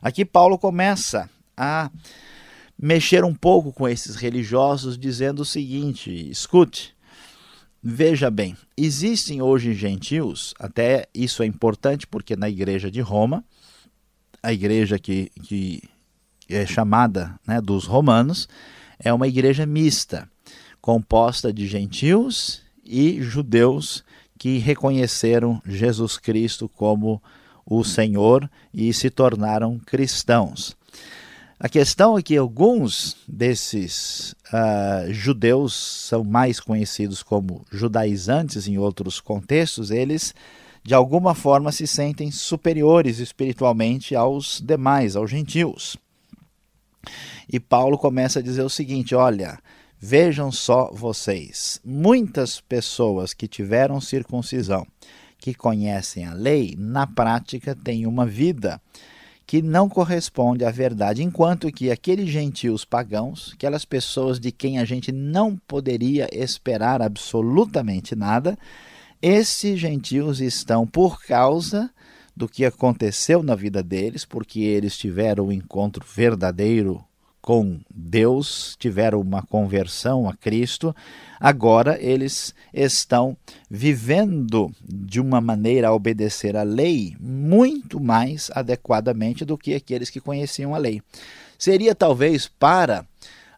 Aqui 0.00 0.24
Paulo 0.24 0.58
começa 0.58 1.28
a 1.54 1.90
mexer 2.78 3.24
um 3.24 3.34
pouco 3.34 3.72
com 3.72 3.86
esses 3.86 4.16
religiosos, 4.16 4.98
dizendo 4.98 5.42
o 5.42 5.44
seguinte: 5.44 6.10
escute, 6.30 6.96
veja 7.82 8.30
bem, 8.30 8.56
existem 8.76 9.42
hoje 9.42 9.74
gentios, 9.74 10.54
até 10.58 11.06
isso 11.14 11.42
é 11.42 11.46
importante 11.46 12.06
porque 12.06 12.34
na 12.34 12.48
igreja 12.48 12.90
de 12.90 13.00
Roma, 13.00 13.44
a 14.42 14.52
igreja 14.52 14.98
que, 14.98 15.30
que 15.44 15.82
é 16.54 16.66
chamada 16.66 17.34
né, 17.46 17.60
dos 17.60 17.86
romanos, 17.86 18.48
é 18.98 19.12
uma 19.12 19.28
igreja 19.28 19.66
mista 19.66 20.28
composta 20.80 21.52
de 21.52 21.66
gentios 21.66 22.62
e 22.84 23.22
judeus 23.22 24.04
que 24.38 24.58
reconheceram 24.58 25.62
Jesus 25.64 26.18
Cristo 26.18 26.68
como 26.68 27.22
o 27.64 27.84
Senhor 27.84 28.50
e 28.74 28.92
se 28.92 29.08
tornaram 29.08 29.78
cristãos. 29.78 30.76
A 31.58 31.68
questão 31.68 32.18
é 32.18 32.22
que 32.22 32.36
alguns 32.36 33.16
desses 33.28 34.34
uh, 34.52 35.12
judeus 35.12 35.72
são 35.74 36.24
mais 36.24 36.58
conhecidos 36.58 37.22
como 37.22 37.64
judaizantes 37.70 38.66
em 38.66 38.78
outros 38.78 39.20
contextos, 39.20 39.92
eles 39.92 40.34
de 40.82 40.92
alguma 40.92 41.36
forma 41.36 41.70
se 41.70 41.86
sentem 41.86 42.32
superiores 42.32 43.20
espiritualmente 43.20 44.16
aos 44.16 44.60
demais, 44.60 45.14
aos 45.14 45.30
gentios. 45.30 45.96
E 47.52 47.58
Paulo 47.58 47.98
começa 47.98 48.38
a 48.38 48.42
dizer 48.42 48.62
o 48.62 48.68
seguinte: 48.68 49.14
olha, 49.14 49.58
Vejam 50.04 50.50
só 50.50 50.90
vocês, 50.92 51.80
muitas 51.84 52.60
pessoas 52.60 53.32
que 53.32 53.46
tiveram 53.46 54.00
circuncisão, 54.00 54.84
que 55.38 55.54
conhecem 55.54 56.24
a 56.26 56.34
lei, 56.34 56.74
na 56.76 57.06
prática 57.06 57.72
têm 57.72 58.04
uma 58.04 58.26
vida 58.26 58.82
que 59.46 59.62
não 59.62 59.88
corresponde 59.88 60.64
à 60.64 60.72
verdade, 60.72 61.22
enquanto 61.22 61.70
que 61.70 61.88
aqueles 61.88 62.28
gentios 62.28 62.84
pagãos, 62.84 63.52
aquelas 63.54 63.84
pessoas 63.84 64.40
de 64.40 64.50
quem 64.50 64.80
a 64.80 64.84
gente 64.84 65.12
não 65.12 65.56
poderia 65.68 66.28
esperar 66.32 67.00
absolutamente 67.00 68.16
nada, 68.16 68.58
esses 69.22 69.78
gentios 69.78 70.40
estão 70.40 70.84
por 70.84 71.22
causa 71.22 71.88
do 72.36 72.48
que 72.48 72.64
aconteceu 72.64 73.42
na 73.42 73.54
vida 73.54 73.82
deles, 73.82 74.24
porque 74.24 74.60
eles 74.60 74.96
tiveram 74.96 75.46
um 75.46 75.52
encontro 75.52 76.04
verdadeiro 76.04 77.04
com 77.42 77.80
Deus, 77.92 78.76
tiveram 78.78 79.20
uma 79.20 79.42
conversão 79.42 80.28
a 80.28 80.34
Cristo, 80.34 80.94
agora 81.40 82.00
eles 82.00 82.54
estão 82.72 83.36
vivendo 83.68 84.72
de 84.88 85.20
uma 85.20 85.40
maneira 85.40 85.88
a 85.88 85.92
obedecer 85.92 86.56
à 86.56 86.62
lei 86.62 87.16
muito 87.20 87.98
mais 87.98 88.48
adequadamente 88.54 89.44
do 89.44 89.58
que 89.58 89.74
aqueles 89.74 90.08
que 90.08 90.20
conheciam 90.20 90.72
a 90.72 90.78
lei. 90.78 91.02
Seria 91.58 91.96
talvez 91.96 92.46
para 92.46 93.04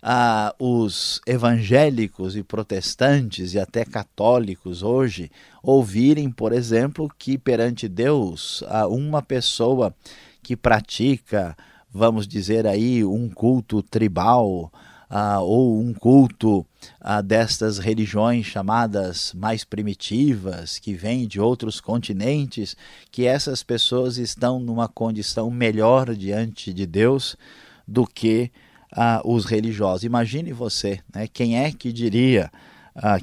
ah, 0.05 0.55
os 0.59 1.21
evangélicos 1.27 2.37
e 2.37 2.43
protestantes 2.43 3.55
e 3.55 3.59
até 3.59 3.85
católicos 3.85 4.83
hoje 4.83 5.31
ouvirem, 5.63 6.31
por 6.31 6.53
exemplo, 6.53 7.11
que 7.19 7.39
perante 7.39 7.89
Deus 7.89 8.63
ah, 8.69 8.87
uma 8.87 9.23
pessoa 9.23 9.95
que 10.43 10.55
pratica 10.55 11.57
vamos 11.95 12.27
dizer 12.27 12.67
aí, 12.67 13.05
um 13.05 13.29
culto 13.29 13.81
tribal 13.81 14.73
uh, 15.09 15.41
ou 15.41 15.81
um 15.81 15.95
culto 15.95 16.67
uh, 17.01 17.23
destas 17.23 17.79
religiões 17.79 18.47
chamadas 18.47 19.33
mais 19.33 19.63
primitivas, 19.63 20.81
que 20.81 20.93
vêm 20.93 21.29
de 21.29 21.41
outros 21.41 21.81
continentes, 21.81 22.77
que 23.13 23.25
essas 23.27 23.63
pessoas 23.63 24.19
estão 24.19 24.59
numa 24.59 24.89
condição 24.89 25.49
melhor 25.53 26.17
diante 26.17 26.75
de 26.75 26.85
Deus 26.85 27.37
do 27.87 28.05
que 28.05 28.51
uh, 28.97 29.29
os 29.29 29.45
religiosos. 29.45 30.05
Imagine 30.05 30.53
você, 30.53 31.01
né, 31.15 31.27
quem 31.27 31.59
é 31.59 31.73
que 31.73 31.93
diria. 31.93 32.51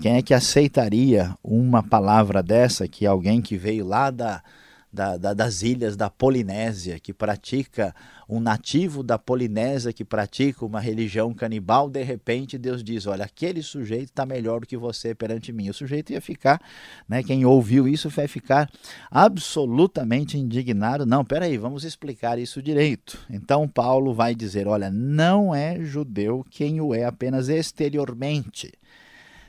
quem 0.02 0.18
é 0.18 0.22
que 0.22 0.34
aceitaria 0.34 1.34
uma 1.42 1.82
palavra 1.82 2.44
dessa 2.44 2.90
que 2.90 3.06
alguém 3.06 3.42
que 3.42 3.56
veio 3.56 3.86
lá 3.86 4.12
da, 4.12 4.44
da, 4.92 5.16
da, 5.16 5.34
das 5.34 5.62
ilhas 5.62 5.96
da 5.96 6.10
Polinésia, 6.10 7.00
que 7.00 7.14
pratica, 7.14 7.96
um 8.28 8.40
nativo 8.40 9.04
da 9.04 9.18
Polinésia 9.18 9.94
que 9.94 10.04
pratica 10.04 10.66
uma 10.66 10.80
religião 10.80 11.34
canibal, 11.34 11.90
de 11.90 12.04
repente 12.04 12.58
Deus 12.58 12.84
diz: 12.84 13.06
Olha, 13.08 13.26
aquele 13.26 13.62
sujeito 13.64 14.06
está 14.06 14.26
melhor 14.26 14.62
do 14.62 14.68
que 14.68 14.78
você 14.78 15.16
perante 15.16 15.54
mim. 15.54 15.70
O 15.70 15.74
sujeito 15.74 16.12
ia 16.12 16.22
ficar, 16.22 16.62
né, 17.08 17.24
quem 17.24 17.46
ouviu 17.46 17.88
isso 17.88 18.10
vai 18.10 18.28
ficar 18.28 18.70
absolutamente 19.10 20.38
indignado. 20.38 21.06
Não, 21.06 21.24
peraí, 21.24 21.58
vamos 21.58 21.84
explicar 21.84 22.38
isso 22.38 22.62
direito. 22.62 23.18
Então 23.30 23.68
Paulo 23.68 24.14
vai 24.14 24.36
dizer: 24.36 24.68
Olha, 24.68 24.90
não 24.90 25.56
é 25.56 25.82
judeu 25.82 26.46
quem 26.50 26.82
o 26.82 26.94
é 26.94 27.06
apenas 27.06 27.50
exteriormente 27.50 28.72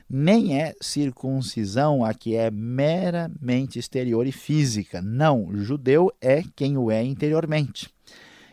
nem 0.09 0.59
é 0.59 0.73
circuncisão 0.81 2.03
a 2.03 2.13
que 2.13 2.35
é 2.35 2.51
meramente 2.51 3.79
exterior 3.79 4.27
e 4.27 4.31
física. 4.31 5.01
Não, 5.01 5.55
judeu 5.55 6.11
é 6.21 6.43
quem 6.55 6.77
o 6.77 6.91
é 6.91 7.03
interiormente. 7.03 7.89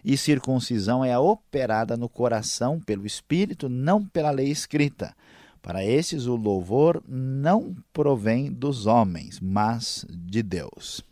E 0.05 0.17
circuncisão 0.17 1.05
é 1.05 1.13
a 1.13 1.21
operada 1.21 1.97
no 1.97 2.09
coração 2.09 2.81
pelo 2.81 3.07
Espírito, 3.07 3.69
não 3.69 4.05
pela 4.05 4.31
lei 4.31 4.49
escrita. 4.49 5.15
Para 5.61 5.85
esses, 5.85 6.27
o 6.27 6.37
louvor 6.37 7.03
não 7.07 7.77
provém 7.93 8.51
dos 8.51 8.87
homens, 8.87 9.39
mas 9.41 10.07
de 10.09 10.43
Deus. 10.43 11.05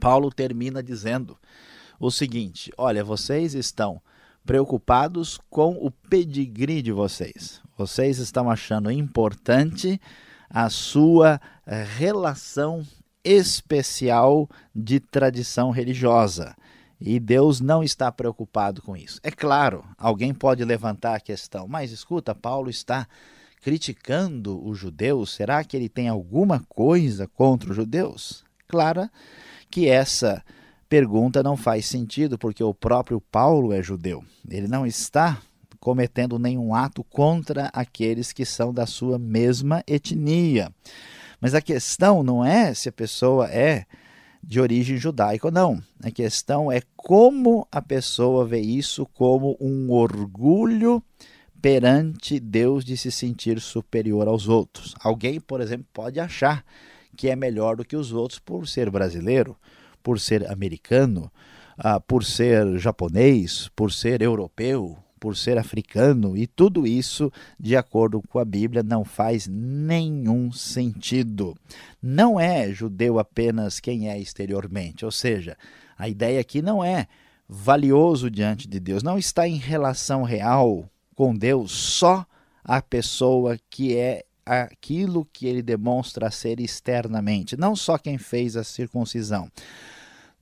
Paulo 0.00 0.30
termina 0.30 0.82
dizendo 0.82 1.36
o 2.00 2.10
seguinte: 2.10 2.72
Olha, 2.78 3.04
vocês 3.04 3.54
estão 3.54 4.00
preocupados 4.44 5.38
com 5.50 5.72
o 5.80 5.90
pedigree 5.90 6.82
de 6.82 6.92
vocês. 6.92 7.60
Vocês 7.76 8.18
estão 8.18 8.50
achando 8.50 8.90
importante 8.90 10.00
a 10.48 10.68
sua 10.68 11.40
eh, 11.66 11.84
relação 11.96 12.84
especial 13.24 14.48
de 14.74 15.00
tradição 15.00 15.70
religiosa. 15.70 16.54
E 17.00 17.18
Deus 17.18 17.60
não 17.60 17.82
está 17.82 18.12
preocupado 18.12 18.80
com 18.82 18.96
isso. 18.96 19.18
É 19.22 19.30
claro, 19.30 19.84
alguém 19.98 20.32
pode 20.32 20.64
levantar 20.64 21.16
a 21.16 21.20
questão, 21.20 21.66
mas 21.66 21.90
escuta, 21.90 22.34
Paulo 22.34 22.70
está 22.70 23.08
criticando 23.60 24.64
os 24.64 24.78
judeus. 24.78 25.34
Será 25.34 25.64
que 25.64 25.76
ele 25.76 25.88
tem 25.88 26.08
alguma 26.08 26.60
coisa 26.68 27.26
contra 27.26 27.70
os 27.70 27.76
judeus? 27.76 28.44
Claro 28.68 29.08
que 29.70 29.88
essa 29.88 30.44
pergunta 30.92 31.42
não 31.42 31.56
faz 31.56 31.86
sentido, 31.86 32.36
porque 32.36 32.62
o 32.62 32.74
próprio 32.74 33.18
Paulo 33.18 33.72
é 33.72 33.82
judeu. 33.82 34.22
Ele 34.46 34.68
não 34.68 34.86
está 34.86 35.40
cometendo 35.80 36.38
nenhum 36.38 36.74
ato 36.74 37.02
contra 37.02 37.70
aqueles 37.72 38.30
que 38.30 38.44
são 38.44 38.74
da 38.74 38.84
sua 38.84 39.18
mesma 39.18 39.82
etnia. 39.86 40.70
Mas 41.40 41.54
a 41.54 41.62
questão 41.62 42.22
não 42.22 42.44
é 42.44 42.74
se 42.74 42.90
a 42.90 42.92
pessoa 42.92 43.48
é 43.50 43.86
de 44.42 44.60
origem 44.60 44.98
judaica 44.98 45.46
ou 45.46 45.50
não. 45.50 45.82
A 46.02 46.10
questão 46.10 46.70
é 46.70 46.82
como 46.94 47.66
a 47.72 47.80
pessoa 47.80 48.44
vê 48.44 48.60
isso 48.60 49.06
como 49.14 49.56
um 49.58 49.90
orgulho 49.90 51.02
perante 51.62 52.38
Deus 52.38 52.84
de 52.84 52.98
se 52.98 53.10
sentir 53.10 53.62
superior 53.62 54.28
aos 54.28 54.46
outros. 54.46 54.94
Alguém, 55.02 55.40
por 55.40 55.62
exemplo, 55.62 55.86
pode 55.90 56.20
achar 56.20 56.62
que 57.16 57.30
é 57.30 57.36
melhor 57.36 57.76
do 57.76 57.84
que 57.84 57.96
os 57.96 58.12
outros 58.12 58.38
por 58.38 58.68
ser 58.68 58.90
brasileiro, 58.90 59.56
por 60.02 60.18
ser 60.18 60.50
americano, 60.50 61.30
uh, 61.78 62.00
por 62.06 62.24
ser 62.24 62.78
japonês, 62.78 63.70
por 63.74 63.92
ser 63.92 64.22
europeu, 64.22 64.96
por 65.22 65.36
ser 65.36 65.56
africano, 65.56 66.36
e 66.36 66.48
tudo 66.48 66.84
isso, 66.84 67.32
de 67.58 67.76
acordo 67.76 68.20
com 68.20 68.40
a 68.40 68.44
Bíblia, 68.44 68.82
não 68.82 69.04
faz 69.04 69.46
nenhum 69.46 70.50
sentido. 70.50 71.56
Não 72.02 72.40
é 72.40 72.72
judeu 72.72 73.20
apenas 73.20 73.78
quem 73.78 74.08
é 74.08 74.18
exteriormente, 74.18 75.04
ou 75.04 75.12
seja, 75.12 75.56
a 75.96 76.08
ideia 76.08 76.40
aqui 76.40 76.60
não 76.60 76.82
é 76.82 77.06
valioso 77.48 78.28
diante 78.28 78.66
de 78.66 78.80
Deus, 78.80 79.02
não 79.04 79.16
está 79.16 79.46
em 79.46 79.58
relação 79.58 80.24
real 80.24 80.90
com 81.14 81.36
Deus 81.36 81.70
só 81.70 82.26
a 82.64 82.82
pessoa 82.82 83.56
que 83.70 83.96
é 83.96 84.24
aquilo 84.44 85.24
que 85.32 85.46
ele 85.46 85.62
demonstra 85.62 86.30
ser 86.30 86.58
externamente, 86.58 87.56
não 87.56 87.76
só 87.76 87.96
quem 87.96 88.18
fez 88.18 88.56
a 88.56 88.64
circuncisão. 88.64 89.48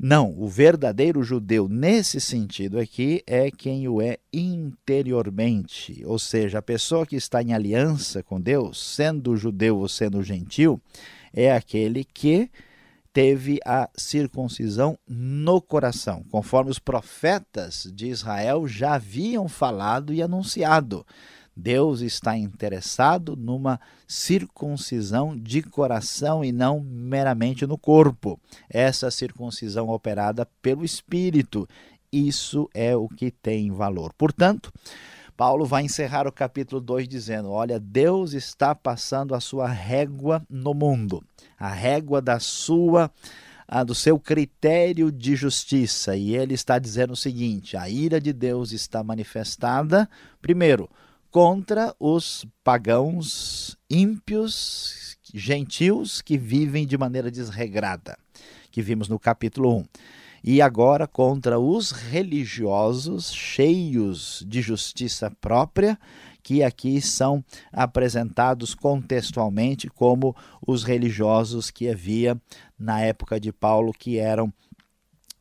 Não, 0.03 0.35
o 0.35 0.49
verdadeiro 0.49 1.23
judeu 1.23 1.69
nesse 1.69 2.23
sentido 2.23 2.79
aqui 2.79 3.23
é 3.27 3.51
quem 3.51 3.87
o 3.87 4.01
é 4.01 4.17
interiormente, 4.33 6.03
ou 6.07 6.19
seja, 6.19 6.61
a 6.61 6.63
pessoa 6.63 7.05
que 7.05 7.17
está 7.17 7.43
em 7.43 7.53
aliança 7.53 8.23
com 8.23 8.41
Deus, 8.41 8.83
sendo 8.83 9.37
judeu 9.37 9.77
ou 9.77 9.87
sendo 9.89 10.23
gentil, 10.23 10.81
é 11.35 11.53
aquele 11.53 12.03
que 12.03 12.51
teve 13.13 13.59
a 13.63 13.91
circuncisão 13.95 14.99
no 15.07 15.61
coração, 15.61 16.25
conforme 16.31 16.71
os 16.71 16.79
profetas 16.79 17.87
de 17.95 18.07
Israel 18.07 18.67
já 18.67 18.95
haviam 18.95 19.49
falado 19.49 20.15
e 20.15 20.23
anunciado. 20.23 21.05
Deus 21.61 22.01
está 22.01 22.37
interessado 22.37 23.37
numa 23.37 23.79
circuncisão 24.09 25.37
de 25.37 25.63
coração 25.63 26.45
e 26.45 26.51
não 26.51 26.81
meramente 26.81 27.67
no 27.67 27.77
corpo. 27.77 28.41
Essa 28.69 29.11
circuncisão 29.11 29.91
operada 29.91 30.47
pelo 30.63 30.85
Espírito, 30.85 31.69
isso 32.11 32.69
é 32.73 32.97
o 32.97 33.09
que 33.09 33.31
tem 33.31 33.71
valor. 33.71 34.13
Portanto, 34.15 34.73
Paulo 35.37 35.65
vai 35.67 35.85
encerrar 35.85 36.27
o 36.27 36.33
capítulo 36.33 36.81
2 36.81 37.07
dizendo: 37.07 37.51
Olha, 37.51 37.79
Deus 37.79 38.33
está 38.33 38.75
passando 38.75 39.35
a 39.35 39.41
sua 39.41 39.69
régua 39.69 40.43
no 40.49 40.75
mundo, 40.75 41.23
a 41.59 41.69
régua 41.69 42.21
da 42.21 42.41
sua 42.41 43.11
do 43.87 43.95
seu 43.95 44.19
critério 44.19 45.13
de 45.13 45.37
justiça. 45.37 46.17
E 46.17 46.35
ele 46.35 46.55
está 46.55 46.79
dizendo 46.79 47.13
o 47.13 47.17
seguinte: 47.17 47.77
a 47.77 47.89
ira 47.89 48.21
de 48.21 48.33
Deus 48.33 48.73
está 48.73 49.05
manifestada, 49.05 50.09
primeiro, 50.43 50.91
contra 51.31 51.95
os 51.99 52.45
pagãos 52.65 53.77
ímpios, 53.89 55.17
gentios 55.33 56.21
que 56.21 56.37
vivem 56.37 56.87
de 56.87 56.99
maneira 56.99 57.31
desregrada, 57.31 58.19
que 58.71 58.83
vimos 58.83 59.09
no 59.09 59.19
capítulo 59.19 59.79
1. 59.79 59.85
E 60.43 60.63
agora 60.63 61.07
contra 61.07 61.59
os 61.59 61.93
religiosos 61.93 63.33
cheios 63.33 64.45
de 64.49 64.61
justiça 64.63 65.31
própria, 65.41 65.99
que 66.43 66.63
aqui 66.63 67.01
são 67.01 67.45
apresentados 67.71 68.75
contextualmente 68.75 69.89
como 69.89 70.35
os 70.67 70.83
religiosos 70.83 71.71
que 71.71 71.89
havia 71.89 72.41
na 72.79 73.01
época 73.03 73.39
de 73.39 73.53
Paulo, 73.53 73.93
que 73.93 74.19
eram 74.19 74.53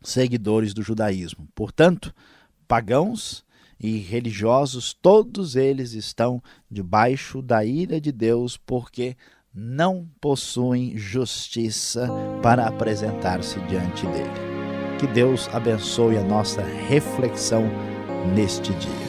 seguidores 0.04 0.74
do 0.74 0.84
judaísmo. 0.84 1.48
Portanto, 1.56 2.14
pagãos 2.68 3.44
e 3.80 3.98
religiosos, 3.98 4.94
todos 4.94 5.56
eles 5.56 5.94
estão 5.94 6.42
debaixo 6.70 7.42
da 7.42 7.64
ira 7.64 8.00
de 8.02 8.12
Deus, 8.12 8.58
porque 8.58 9.16
não 9.54 10.08
possuem 10.20 10.98
justiça 10.98 12.10
para 12.42 12.68
apresentar-se 12.68 13.60
diante 13.62 14.06
dele. 14.08 14.30
Que 15.00 15.08
Deus 15.08 15.48
abençoe 15.54 16.18
a 16.18 16.24
nossa 16.24 16.62
reflexão 16.62 17.64
neste 18.36 18.74
dia. 18.74 19.09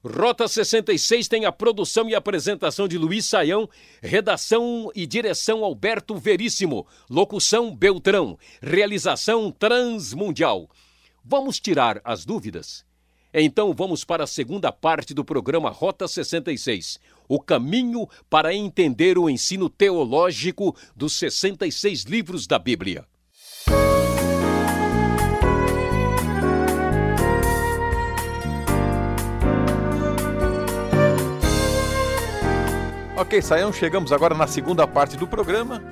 Rota 0.08 0.48
66 0.48 1.28
tem 1.28 1.43
a 1.43 1.52
produção 1.52 2.10
e 2.10 2.15
apresentação 2.15 2.88
de 2.88 2.98
Luiz 2.98 3.26
Saião, 3.26 3.70
redação 4.02 4.89
e 4.96 5.06
direção 5.06 5.65
Alberto 5.65 6.15
Veríssimo, 6.15 6.88
locução 7.10 7.76
Beltrão, 7.76 8.39
realização 8.62 9.52
Transmundial. 9.52 10.70
Vamos 11.24 11.60
tirar 11.60 12.00
as 12.06 12.24
dúvidas? 12.24 12.86
Então 13.34 13.74
vamos 13.74 14.06
para 14.06 14.24
a 14.24 14.28
segunda 14.28 14.72
parte 14.72 15.13
do 15.13 15.26
programa 15.26 15.70
Rota 15.70 16.08
66, 16.08 17.00
o 17.28 17.38
caminho 17.38 18.08
para 18.30 18.54
entender 18.54 19.17
o 19.17 19.30
ensino 19.30 19.70
teológico 19.70 20.74
dos 20.96 21.15
66 21.15 22.04
livros 22.04 22.48
da 22.48 22.58
Bíblia. 22.58 23.06
Ok, 33.19 33.41
Saião, 33.41 33.73
chegamos 33.73 34.12
agora 34.12 34.36
na 34.36 34.45
segunda 34.45 34.86
parte 34.86 35.17
do 35.17 35.27
programa. 35.27 35.84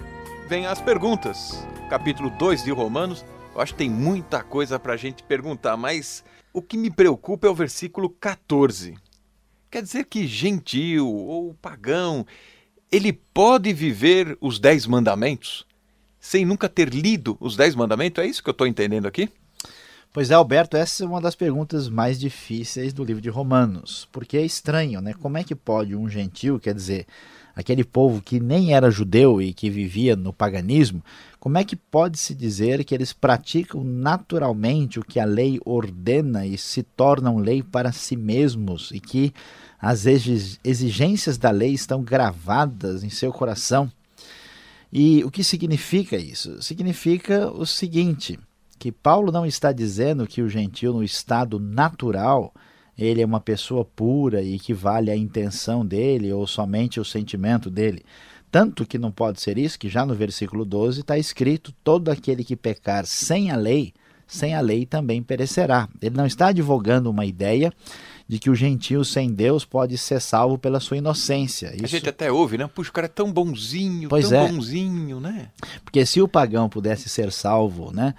Vem 0.48 0.68
as 0.68 0.80
perguntas. 0.80 1.66
Capítulo 1.90 2.30
2 2.30 2.64
de 2.64 2.70
Romanos. 2.70 3.26
Eu 3.56 3.62
acho 3.62 3.74
que 3.74 3.80
tem 3.80 3.90
muita 3.90 4.44
coisa 4.44 4.78
para 4.78 4.94
a 4.94 4.98
gente 4.98 5.24
perguntar, 5.24 5.76
mas 5.76 6.24
o 6.54 6.62
que 6.62 6.78
me 6.78 6.92
preocupa 6.92 7.48
é 7.48 7.50
o 7.50 7.56
versículo 7.56 8.12
14. 8.12 8.96
Quer 9.72 9.82
dizer 9.82 10.06
que 10.06 10.28
gentil 10.28 11.08
ou 11.08 11.56
pagão, 11.56 12.28
ele 12.92 13.12
pode 13.12 13.74
viver 13.74 14.38
os 14.40 14.60
dez 14.60 14.86
mandamentos 14.86 15.66
sem 16.20 16.46
nunca 16.46 16.70
ter 16.70 16.90
lido 16.90 17.38
os 17.40 17.56
dez 17.56 17.74
mandamentos? 17.74 18.24
É 18.24 18.28
isso 18.28 18.44
que 18.44 18.50
eu 18.50 18.52
estou 18.52 18.68
entendendo 18.68 19.08
aqui? 19.08 19.32
Pois 20.16 20.32
é, 20.32 20.34
Alberto, 20.34 20.78
essa 20.78 21.04
é 21.04 21.06
uma 21.06 21.20
das 21.20 21.36
perguntas 21.36 21.90
mais 21.90 22.18
difíceis 22.18 22.94
do 22.94 23.04
livro 23.04 23.22
de 23.22 23.28
Romanos, 23.28 24.08
porque 24.14 24.38
é 24.38 24.46
estranho, 24.46 25.02
né? 25.02 25.14
Como 25.14 25.38
é 25.38 25.44
que 25.44 25.54
pode 25.54 25.94
um 25.94 26.08
gentil, 26.08 26.58
quer 26.58 26.74
dizer, 26.74 27.06
aquele 27.54 27.84
povo 27.84 28.22
que 28.22 28.40
nem 28.40 28.74
era 28.74 28.90
judeu 28.90 29.42
e 29.42 29.54
que 29.54 29.70
vivia 29.70 30.16
no 30.16 30.32
paganismo, 30.32 31.04
como 31.38 31.58
é 31.58 31.66
que 31.66 31.76
pode 31.76 32.18
se 32.18 32.34
dizer 32.34 32.86
que 32.86 32.96
eles 32.96 33.12
praticam 33.12 33.84
naturalmente 33.84 35.02
o 35.02 35.04
que 35.04 35.20
a 35.20 35.26
lei 35.26 35.60
ordena 35.66 36.46
e 36.46 36.58
se 36.58 36.82
tornam 36.82 37.38
lei 37.38 37.62
para 37.62 37.92
si 37.92 38.16
mesmos 38.16 38.92
e 38.94 39.02
que 39.02 39.34
as 39.78 40.06
exigências 40.06 41.38
da 41.38 41.52
lei 41.52 41.74
estão 41.74 42.02
gravadas 42.02 43.04
em 43.04 43.10
seu 43.10 43.34
coração? 43.34 43.92
E 44.94 45.26
o 45.26 45.30
que 45.30 45.44
significa 45.44 46.16
isso? 46.16 46.62
Significa 46.64 47.52
o 47.52 47.66
seguinte: 47.66 48.40
que 48.78 48.92
Paulo 48.92 49.32
não 49.32 49.46
está 49.46 49.72
dizendo 49.72 50.28
que 50.28 50.42
o 50.42 50.50
gentil 50.50 50.94
no 50.94 51.04
estado 51.04 51.60
natural 51.60 52.54
ele 52.98 53.22
é 53.22 53.26
uma 53.26 53.42
pessoa 53.42 53.84
pura 53.84 54.42
e 54.42 54.58
que 54.58 54.74
vale 54.74 55.12
a 55.12 55.16
intenção 55.16 55.86
dele 55.86 56.32
ou 56.32 56.48
somente 56.48 57.00
o 57.00 57.06
sentimento 57.06 57.70
dele. 57.70 58.04
Tanto 58.50 58.86
que 58.86 58.98
não 58.98 59.12
pode 59.12 59.42
ser 59.42 59.58
isso, 59.58 59.78
que 59.78 59.90
já 59.90 60.06
no 60.06 60.16
versículo 60.16 60.64
12 60.64 61.02
está 61.02 61.18
escrito: 61.18 61.74
todo 61.84 62.10
aquele 62.10 62.44
que 62.44 62.56
pecar 62.56 63.06
sem 63.06 63.52
a 63.52 63.58
lei, 63.58 63.94
sem 64.26 64.56
a 64.56 64.62
lei 64.62 64.86
também 64.86 65.22
perecerá. 65.22 65.90
Ele 66.02 66.16
não 66.16 66.26
está 66.26 66.48
advogando 66.48 67.10
uma 67.10 67.26
ideia 67.26 67.74
de 68.28 68.40
que 68.40 68.50
o 68.50 68.56
gentio 68.56 69.06
sem 69.06 69.32
Deus 69.32 69.64
pode 69.64 69.98
ser 69.98 70.20
salvo 70.20 70.58
pela 70.58 70.80
sua 70.80 70.98
inocência. 70.98 71.74
Isso... 71.76 71.86
A 71.86 71.88
gente 71.88 72.10
até 72.10 72.32
ouve, 72.32 72.58
né? 72.58 72.68
Puxa, 72.68 72.90
o 72.90 72.94
cara 72.94 73.06
é 73.06 73.10
tão 73.10 73.32
bonzinho, 73.32 74.10
pois 74.10 74.30
tão 74.30 74.46
é. 74.46 74.48
bonzinho, 74.48 75.20
né? 75.20 75.50
Porque 75.84 76.06
se 76.06 76.22
o 76.22 76.28
pagão 76.28 76.68
pudesse 76.68 77.08
ser 77.08 77.32
salvo, 77.32 77.92
né? 77.94 78.16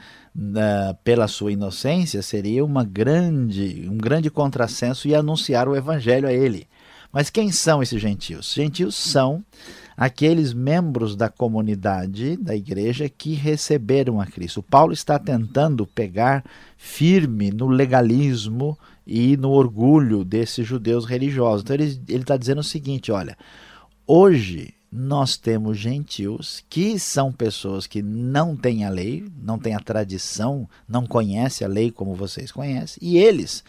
pela 1.02 1.26
sua 1.26 1.52
inocência, 1.52 2.20
seria 2.20 2.62
uma 2.62 2.84
grande, 2.84 3.88
um 3.90 3.96
grande 3.96 4.30
contrassenso 4.30 5.08
e 5.08 5.14
anunciar 5.14 5.66
o 5.66 5.74
evangelho 5.74 6.28
a 6.28 6.32
ele. 6.32 6.68
Mas 7.10 7.30
quem 7.30 7.50
são 7.50 7.82
esses 7.82 8.00
gentios? 8.00 8.52
Gentios 8.52 8.94
são 8.94 9.42
aqueles 9.96 10.52
membros 10.52 11.16
da 11.16 11.30
comunidade 11.30 12.36
da 12.36 12.54
igreja 12.54 13.08
que 13.08 13.32
receberam 13.32 14.20
a 14.20 14.26
Cristo. 14.26 14.62
Paulo 14.62 14.92
está 14.92 15.18
tentando 15.18 15.86
pegar 15.86 16.44
firme 16.76 17.50
no 17.50 17.68
legalismo 17.68 18.78
e 19.06 19.36
no 19.36 19.50
orgulho 19.50 20.24
desses 20.24 20.66
judeus 20.66 21.04
religiosos. 21.04 21.62
Então 21.62 21.76
ele 21.76 22.00
está 22.08 22.36
dizendo 22.36 22.60
o 22.60 22.64
seguinte: 22.64 23.12
olha, 23.12 23.36
hoje 24.06 24.74
nós 24.90 25.36
temos 25.36 25.78
gentios 25.78 26.64
que 26.68 26.98
são 26.98 27.32
pessoas 27.32 27.86
que 27.86 28.02
não 28.02 28.56
têm 28.56 28.84
a 28.84 28.88
lei, 28.88 29.24
não 29.40 29.58
têm 29.58 29.74
a 29.74 29.80
tradição, 29.80 30.68
não 30.88 31.06
conhecem 31.06 31.66
a 31.66 31.70
lei 31.70 31.90
como 31.90 32.14
vocês 32.14 32.50
conhecem, 32.50 32.98
e 33.00 33.18
eles 33.18 33.62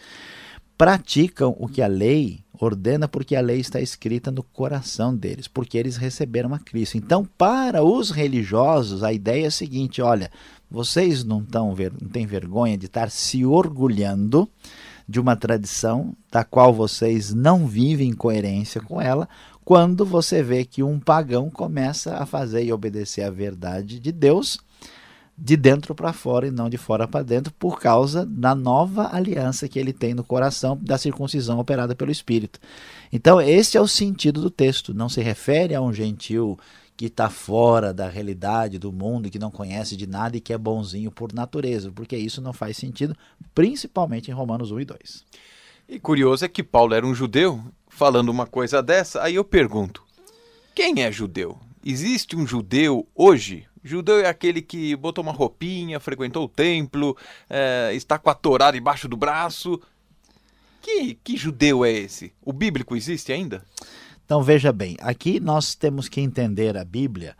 praticam 0.76 1.56
o 1.58 1.68
que 1.68 1.82
a 1.82 1.88
lei 1.88 2.44
ordena, 2.52 3.08
porque 3.08 3.34
a 3.34 3.40
lei 3.40 3.58
está 3.58 3.80
escrita 3.80 4.30
no 4.30 4.44
coração 4.44 5.14
deles, 5.14 5.48
porque 5.48 5.76
eles 5.76 5.96
receberam 5.96 6.54
a 6.54 6.58
Cristo. 6.58 6.96
Então, 6.96 7.28
para 7.36 7.82
os 7.82 8.10
religiosos, 8.10 9.02
a 9.02 9.12
ideia 9.12 9.44
é 9.44 9.48
a 9.48 9.50
seguinte: 9.50 10.00
olha, 10.00 10.30
vocês 10.70 11.24
não, 11.24 11.44
tão, 11.44 11.74
não 12.00 12.08
têm 12.08 12.26
vergonha 12.26 12.78
de 12.78 12.86
estar 12.86 13.10
se 13.10 13.44
orgulhando 13.44 14.48
de 15.08 15.18
uma 15.18 15.34
tradição 15.34 16.14
da 16.30 16.44
qual 16.44 16.72
vocês 16.72 17.32
não 17.32 17.66
vivem 17.66 18.10
em 18.10 18.14
coerência 18.14 18.80
com 18.80 19.00
ela, 19.00 19.28
quando 19.64 20.04
você 20.04 20.42
vê 20.42 20.64
que 20.64 20.82
um 20.82 21.00
pagão 21.00 21.48
começa 21.48 22.16
a 22.16 22.26
fazer 22.26 22.64
e 22.64 22.72
obedecer 22.72 23.22
a 23.22 23.30
verdade 23.30 23.98
de 23.98 24.12
Deus 24.12 24.58
de 25.40 25.56
dentro 25.56 25.94
para 25.94 26.12
fora 26.12 26.48
e 26.48 26.50
não 26.50 26.68
de 26.68 26.76
fora 26.76 27.06
para 27.06 27.24
dentro, 27.24 27.52
por 27.52 27.78
causa 27.78 28.26
da 28.26 28.56
nova 28.56 29.14
aliança 29.14 29.68
que 29.68 29.78
ele 29.78 29.92
tem 29.92 30.12
no 30.12 30.24
coração 30.24 30.76
da 30.82 30.98
circuncisão 30.98 31.60
operada 31.60 31.94
pelo 31.94 32.10
Espírito. 32.10 32.58
Então, 33.12 33.40
esse 33.40 33.76
é 33.76 33.80
o 33.80 33.86
sentido 33.86 34.40
do 34.40 34.50
texto. 34.50 34.92
Não 34.92 35.08
se 35.08 35.22
refere 35.22 35.76
a 35.76 35.80
um 35.80 35.92
gentil 35.92 36.58
que 36.98 37.06
está 37.06 37.30
fora 37.30 37.94
da 37.94 38.08
realidade 38.08 38.76
do 38.76 38.90
mundo, 38.90 39.30
que 39.30 39.38
não 39.38 39.52
conhece 39.52 39.96
de 39.96 40.04
nada 40.04 40.36
e 40.36 40.40
que 40.40 40.52
é 40.52 40.58
bonzinho 40.58 41.12
por 41.12 41.32
natureza, 41.32 41.92
porque 41.92 42.16
isso 42.16 42.42
não 42.42 42.52
faz 42.52 42.76
sentido, 42.76 43.16
principalmente 43.54 44.32
em 44.32 44.34
Romanos 44.34 44.72
1 44.72 44.80
e 44.80 44.84
2. 44.84 45.24
E 45.88 46.00
curioso 46.00 46.44
é 46.44 46.48
que 46.48 46.60
Paulo 46.60 46.94
era 46.94 47.06
um 47.06 47.14
judeu 47.14 47.62
falando 47.86 48.30
uma 48.30 48.48
coisa 48.48 48.82
dessa, 48.82 49.22
aí 49.22 49.36
eu 49.36 49.44
pergunto: 49.44 50.02
quem 50.74 51.04
é 51.04 51.12
judeu? 51.12 51.56
Existe 51.86 52.34
um 52.34 52.44
judeu 52.44 53.06
hoje? 53.14 53.64
Judeu 53.84 54.18
é 54.18 54.28
aquele 54.28 54.60
que 54.60 54.96
botou 54.96 55.22
uma 55.22 55.32
roupinha, 55.32 56.00
frequentou 56.00 56.46
o 56.46 56.48
templo, 56.48 57.16
é, 57.48 57.92
está 57.94 58.18
com 58.18 58.28
a 58.28 58.34
Torá 58.34 58.72
debaixo 58.72 59.06
do 59.06 59.16
braço. 59.16 59.80
Que, 60.82 61.14
que 61.14 61.36
judeu 61.36 61.84
é 61.84 61.92
esse? 61.92 62.32
O 62.44 62.52
bíblico 62.52 62.96
existe 62.96 63.32
ainda? 63.32 63.64
Então 64.28 64.42
veja 64.42 64.70
bem, 64.74 64.94
aqui 65.00 65.40
nós 65.40 65.74
temos 65.74 66.06
que 66.06 66.20
entender 66.20 66.76
a 66.76 66.84
Bíblia, 66.84 67.34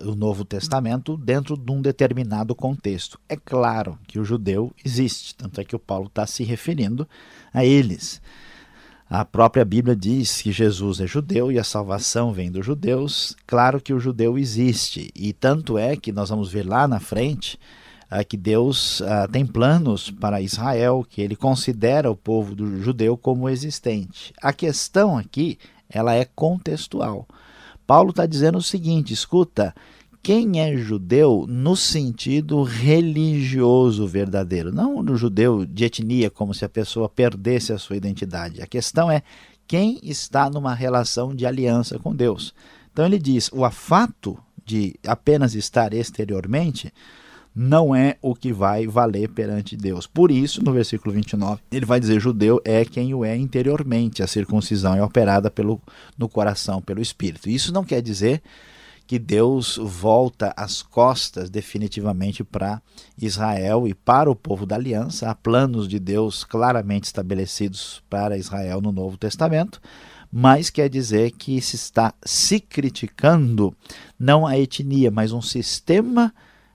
o 0.00 0.14
Novo 0.14 0.42
Testamento, 0.42 1.14
dentro 1.14 1.58
de 1.58 1.70
um 1.70 1.82
determinado 1.82 2.54
contexto. 2.54 3.20
É 3.28 3.36
claro 3.36 3.98
que 4.06 4.18
o 4.18 4.24
judeu 4.24 4.72
existe, 4.82 5.34
tanto 5.34 5.60
é 5.60 5.64
que 5.64 5.76
o 5.76 5.78
Paulo 5.78 6.06
está 6.06 6.26
se 6.26 6.42
referindo 6.42 7.06
a 7.52 7.66
eles. 7.66 8.22
A 9.10 9.26
própria 9.26 9.62
Bíblia 9.62 9.94
diz 9.94 10.40
que 10.40 10.52
Jesus 10.52 11.00
é 11.00 11.06
judeu 11.06 11.52
e 11.52 11.58
a 11.58 11.64
salvação 11.64 12.32
vem 12.32 12.50
dos 12.50 12.64
judeus. 12.64 13.36
Claro 13.46 13.78
que 13.78 13.92
o 13.92 14.00
judeu 14.00 14.38
existe, 14.38 15.10
e 15.14 15.34
tanto 15.34 15.76
é 15.76 15.96
que 15.96 16.12
nós 16.12 16.30
vamos 16.30 16.50
ver 16.50 16.66
lá 16.66 16.88
na 16.88 16.98
frente 16.98 17.58
que 18.28 18.36
Deus 18.36 19.00
uh, 19.00 19.26
tem 19.32 19.44
planos 19.44 20.08
para 20.08 20.40
Israel, 20.40 21.04
que 21.08 21.20
ele 21.20 21.34
considera 21.34 22.08
o 22.08 22.14
povo 22.14 22.54
do 22.54 22.80
judeu 22.80 23.16
como 23.16 23.48
existente. 23.48 24.32
A 24.40 24.52
questão 24.52 25.18
aqui 25.18 25.58
ela 25.88 26.14
é 26.14 26.24
contextual. 26.24 27.26
Paulo 27.86 28.10
está 28.10 28.26
dizendo 28.26 28.58
o 28.58 28.62
seguinte: 28.62 29.12
escuta, 29.12 29.74
quem 30.22 30.58
é 30.58 30.76
judeu 30.76 31.44
no 31.46 31.76
sentido 31.76 32.62
religioso 32.62 34.06
verdadeiro, 34.06 34.72
não 34.72 35.02
no 35.02 35.16
judeu 35.16 35.66
de 35.66 35.84
etnia, 35.84 36.30
como 36.30 36.54
se 36.54 36.64
a 36.64 36.68
pessoa 36.68 37.08
perdesse 37.08 37.72
a 37.72 37.78
sua 37.78 37.96
identidade. 37.96 38.62
A 38.62 38.66
questão 38.66 39.10
é 39.10 39.22
quem 39.66 40.00
está 40.02 40.48
numa 40.48 40.74
relação 40.74 41.34
de 41.34 41.44
aliança 41.44 41.98
com 41.98 42.14
Deus. 42.14 42.54
Então 42.90 43.04
ele 43.04 43.18
diz: 43.18 43.50
o 43.52 43.68
fato 43.70 44.38
de 44.64 44.94
apenas 45.06 45.54
estar 45.54 45.92
exteriormente 45.92 46.92
não 47.54 47.94
é 47.94 48.16
o 48.20 48.34
que 48.34 48.52
vai 48.52 48.86
valer 48.86 49.28
perante 49.28 49.76
Deus. 49.76 50.06
Por 50.06 50.30
isso, 50.30 50.62
no 50.64 50.72
versículo 50.72 51.14
29, 51.14 51.62
ele 51.70 51.86
vai 51.86 52.00
dizer: 52.00 52.18
judeu 52.18 52.60
é 52.64 52.84
quem 52.84 53.14
o 53.14 53.24
é 53.24 53.36
interiormente, 53.36 54.22
a 54.22 54.26
circuncisão 54.26 54.94
é 54.94 55.02
operada 55.02 55.50
pelo, 55.50 55.80
no 56.18 56.28
coração, 56.28 56.82
pelo 56.82 57.00
espírito. 57.00 57.48
Isso 57.48 57.72
não 57.72 57.84
quer 57.84 58.02
dizer 58.02 58.42
que 59.06 59.18
Deus 59.18 59.78
volta 59.80 60.52
as 60.56 60.82
costas 60.82 61.50
definitivamente 61.50 62.42
para 62.42 62.80
Israel 63.20 63.86
e 63.86 63.94
para 63.94 64.30
o 64.30 64.34
povo 64.34 64.64
da 64.64 64.76
aliança. 64.76 65.30
Há 65.30 65.34
planos 65.34 65.86
de 65.86 65.98
Deus 65.98 66.42
claramente 66.42 67.04
estabelecidos 67.04 68.02
para 68.08 68.38
Israel 68.38 68.80
no 68.80 68.90
Novo 68.90 69.16
Testamento, 69.16 69.80
mas 70.32 70.70
quer 70.70 70.88
dizer 70.88 71.32
que 71.32 71.60
se 71.60 71.76
está 71.76 72.14
se 72.24 72.58
criticando 72.58 73.76
não 74.18 74.46
a 74.46 74.58
etnia, 74.58 75.10
mas 75.10 75.32
um 75.32 75.42
sistema 75.42 76.32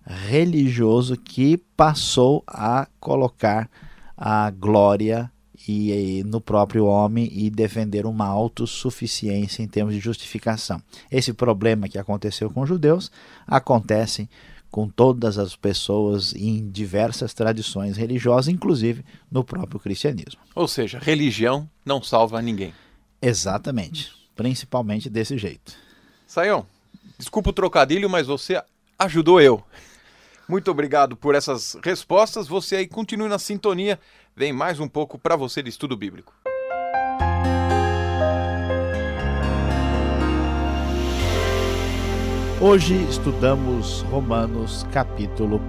religioso 0.10 1.16
que 1.16 1.58
passou 1.78 2.44
a 2.48 2.88
colocar 3.00 3.70
a 4.18 4.50
glória 4.50 5.32
e, 5.68 5.92
e, 5.92 6.24
no 6.24 6.42
próprio 6.42 6.86
homem 6.86 7.30
e 7.32 7.50
defender 7.50 8.06
uma 8.06 8.26
autossuficiência 8.26 9.62
em 9.62 9.68
termos 9.68 9.94
de 9.94 10.00
justificação. 10.00 10.82
Esse 11.12 11.32
problema 11.32 11.88
que 11.88 11.98
aconteceu 11.98 12.50
com 12.50 12.62
os 12.62 12.68
judeus 12.68 13.12
acontece 13.46 14.28
com 14.72 14.88
todas 14.88 15.38
as 15.38 15.56
pessoas 15.56 16.34
em 16.34 16.70
diversas 16.70 17.34
tradições 17.34 17.98
religiosas, 17.98 18.48
inclusive 18.48 19.04
no 19.32 19.44
próprio 19.44 19.80
cristianismo. 19.80 20.42
Ou 20.56 20.68
seja, 20.68 21.00
religião 21.00 21.70
não 21.86 22.02
salva 22.02 22.42
ninguém. 22.42 22.74
Exatamente, 23.22 24.12
principalmente 24.36 25.10
desse 25.10 25.38
jeito. 25.38 25.74
Saião, 26.28 26.66
desculpa 27.18 27.50
o 27.50 27.54
trocadilho, 27.54 28.10
mas 28.10 28.28
você 28.28 28.62
ajudou 28.98 29.42
eu. 29.42 29.64
Muito 30.50 30.72
obrigado 30.72 31.16
por 31.16 31.36
essas 31.36 31.78
respostas. 31.84 32.48
Você 32.48 32.78
aí 32.78 32.88
continue 32.88 33.30
na 33.30 33.38
sintonia. 33.38 34.00
Vem 34.36 34.52
mais 34.52 34.80
um 34.80 34.88
pouco 34.88 35.20
para 35.20 35.36
você 35.36 35.62
de 35.62 35.70
estudo 35.70 35.96
bíblico. 35.96 36.34
Hoje 42.60 42.96
estudamos 43.12 44.02
Romanos 44.10 44.88
capítulo 44.92 45.62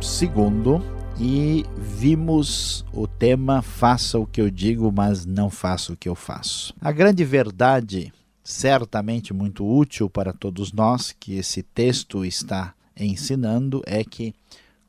2 0.00 0.82
e 1.20 1.66
vimos 1.76 2.86
o 2.90 3.06
tema 3.06 3.60
Faça 3.60 4.18
o 4.18 4.26
que 4.26 4.40
eu 4.40 4.50
digo, 4.50 4.90
mas 4.90 5.26
não 5.26 5.50
faça 5.50 5.92
o 5.92 5.96
que 5.96 6.08
eu 6.08 6.14
faço. 6.14 6.74
A 6.80 6.90
grande 6.90 7.22
verdade, 7.22 8.10
certamente 8.42 9.34
muito 9.34 9.62
útil 9.62 10.08
para 10.08 10.32
todos 10.32 10.72
nós, 10.72 11.12
que 11.12 11.36
esse 11.36 11.62
texto 11.62 12.24
está 12.24 12.72
ensinando 12.96 13.82
é 13.86 14.04
que 14.04 14.34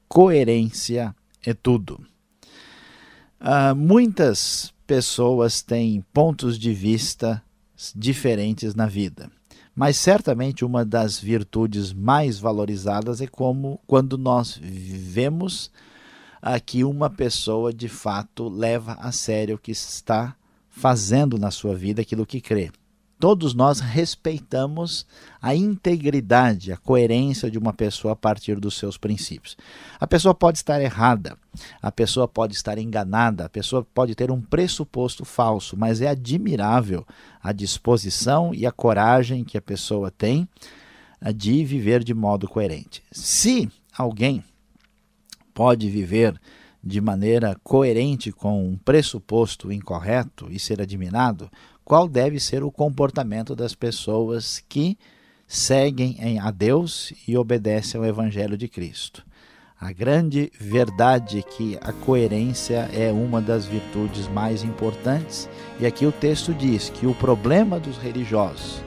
coerência 0.07 1.15
é 1.43 1.53
tudo. 1.53 1.99
Uh, 3.41 3.75
muitas 3.75 4.73
pessoas 4.85 5.61
têm 5.61 6.03
pontos 6.13 6.57
de 6.57 6.73
vista 6.73 7.43
diferentes 7.95 8.75
na 8.75 8.85
vida, 8.85 9.29
mas 9.75 9.97
certamente 9.97 10.63
uma 10.63 10.85
das 10.85 11.19
virtudes 11.19 11.91
mais 11.91 12.39
valorizadas 12.39 13.19
é 13.21 13.27
como 13.27 13.79
quando 13.85 14.17
nós 14.17 14.55
vivemos 14.55 15.71
uh, 16.41 16.61
que 16.65 16.83
uma 16.83 17.09
pessoa 17.09 17.73
de 17.73 17.89
fato 17.89 18.47
leva 18.47 18.93
a 18.93 19.11
sério 19.11 19.55
o 19.55 19.59
que 19.59 19.71
está 19.71 20.35
fazendo 20.69 21.37
na 21.37 21.51
sua 21.51 21.75
vida, 21.75 22.01
aquilo 22.01 22.25
que 22.25 22.39
crê 22.39 22.71
todos 23.19 23.53
nós 23.53 23.79
respeitamos 23.79 25.05
a 25.41 25.55
integridade, 25.55 26.71
a 26.71 26.77
coerência 26.77 27.49
de 27.49 27.57
uma 27.57 27.73
pessoa 27.73 28.13
a 28.13 28.15
partir 28.15 28.59
dos 28.59 28.75
seus 28.75 28.97
princípios. 28.97 29.55
A 29.99 30.05
pessoa 30.05 30.33
pode 30.33 30.57
estar 30.57 30.81
errada, 30.81 31.37
a 31.81 31.91
pessoa 31.91 32.27
pode 32.27 32.53
estar 32.53 32.77
enganada, 32.77 33.45
a 33.45 33.49
pessoa 33.49 33.85
pode 33.93 34.15
ter 34.15 34.31
um 34.31 34.41
pressuposto 34.41 35.23
falso, 35.23 35.77
mas 35.77 36.01
é 36.01 36.09
admirável 36.09 37.05
a 37.41 37.51
disposição 37.51 38.53
e 38.53 38.65
a 38.65 38.71
coragem 38.71 39.43
que 39.43 39.57
a 39.57 39.61
pessoa 39.61 40.11
tem 40.11 40.47
eh, 41.21 41.31
de 41.31 41.63
viver 41.63 42.03
de 42.03 42.13
modo 42.13 42.47
coerente. 42.47 43.03
Se 43.11 43.69
alguém 43.97 44.43
pode 45.53 45.89
viver 45.89 46.39
de 46.83 46.99
maneira 46.99 47.55
coerente 47.63 48.31
com 48.31 48.67
um 48.67 48.77
pressuposto 48.77 49.71
incorreto 49.71 50.47
e 50.51 50.59
ser 50.59 50.81
admirado, 50.81 51.49
qual 51.83 52.07
deve 52.07 52.39
ser 52.39 52.63
o 52.63 52.71
comportamento 52.71 53.55
das 53.55 53.75
pessoas 53.75 54.63
que 54.67 54.97
seguem 55.47 56.39
a 56.39 56.49
Deus 56.49 57.13
e 57.27 57.37
obedecem 57.37 57.99
ao 57.99 58.05
Evangelho 58.05 58.57
de 58.57 58.67
Cristo. 58.67 59.23
A 59.79 59.91
grande 59.91 60.49
verdade 60.57 61.39
é 61.39 61.41
que 61.41 61.77
a 61.81 61.91
coerência 61.91 62.89
é 62.93 63.11
uma 63.11 63.41
das 63.41 63.65
virtudes 63.65 64.29
mais 64.29 64.63
importantes, 64.63 65.49
e 65.79 65.85
aqui 65.85 66.05
o 66.05 66.11
texto 66.11 66.53
diz 66.53 66.89
que 66.89 67.05
o 67.05 67.13
problema 67.13 67.79
dos 67.79 67.97
religiosos 67.97 68.81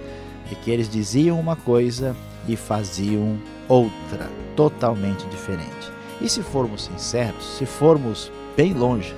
é 0.51 0.55
que 0.55 0.71
eles 0.71 0.89
diziam 0.89 1.39
uma 1.39 1.55
coisa 1.55 2.17
e 2.49 2.57
faziam 2.57 3.39
outra, 3.69 4.31
totalmente 4.55 5.27
diferente. 5.27 5.93
E 6.21 6.31
se 6.31 6.43
formos 6.43 6.85
sinceros, 6.85 7.45
se 7.59 7.67
formos 7.67 8.33
bem 8.57 8.73
longe 8.73 9.15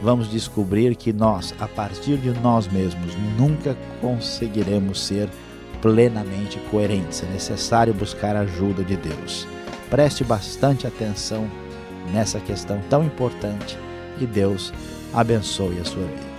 vamos 0.00 0.30
descobrir 0.30 0.96
que 0.96 1.12
nós, 1.12 1.54
a 1.60 1.68
partir 1.68 2.16
de 2.16 2.30
nós 2.40 2.66
mesmos, 2.68 3.14
nunca 3.38 3.76
conseguiremos 4.00 5.00
ser 5.00 5.28
plenamente 5.80 6.58
coerentes. 6.70 7.22
É 7.22 7.26
necessário 7.26 7.94
buscar 7.94 8.36
a 8.36 8.40
ajuda 8.40 8.82
de 8.82 8.96
Deus. 8.96 9.46
Preste 9.88 10.24
bastante 10.24 10.86
atenção 10.86 11.50
nessa 12.12 12.38
questão 12.40 12.80
tão 12.88 13.04
importante 13.04 13.78
e 14.20 14.26
Deus 14.26 14.72
abençoe 15.12 15.78
a 15.80 15.84
sua 15.84 16.04
vida. 16.04 16.30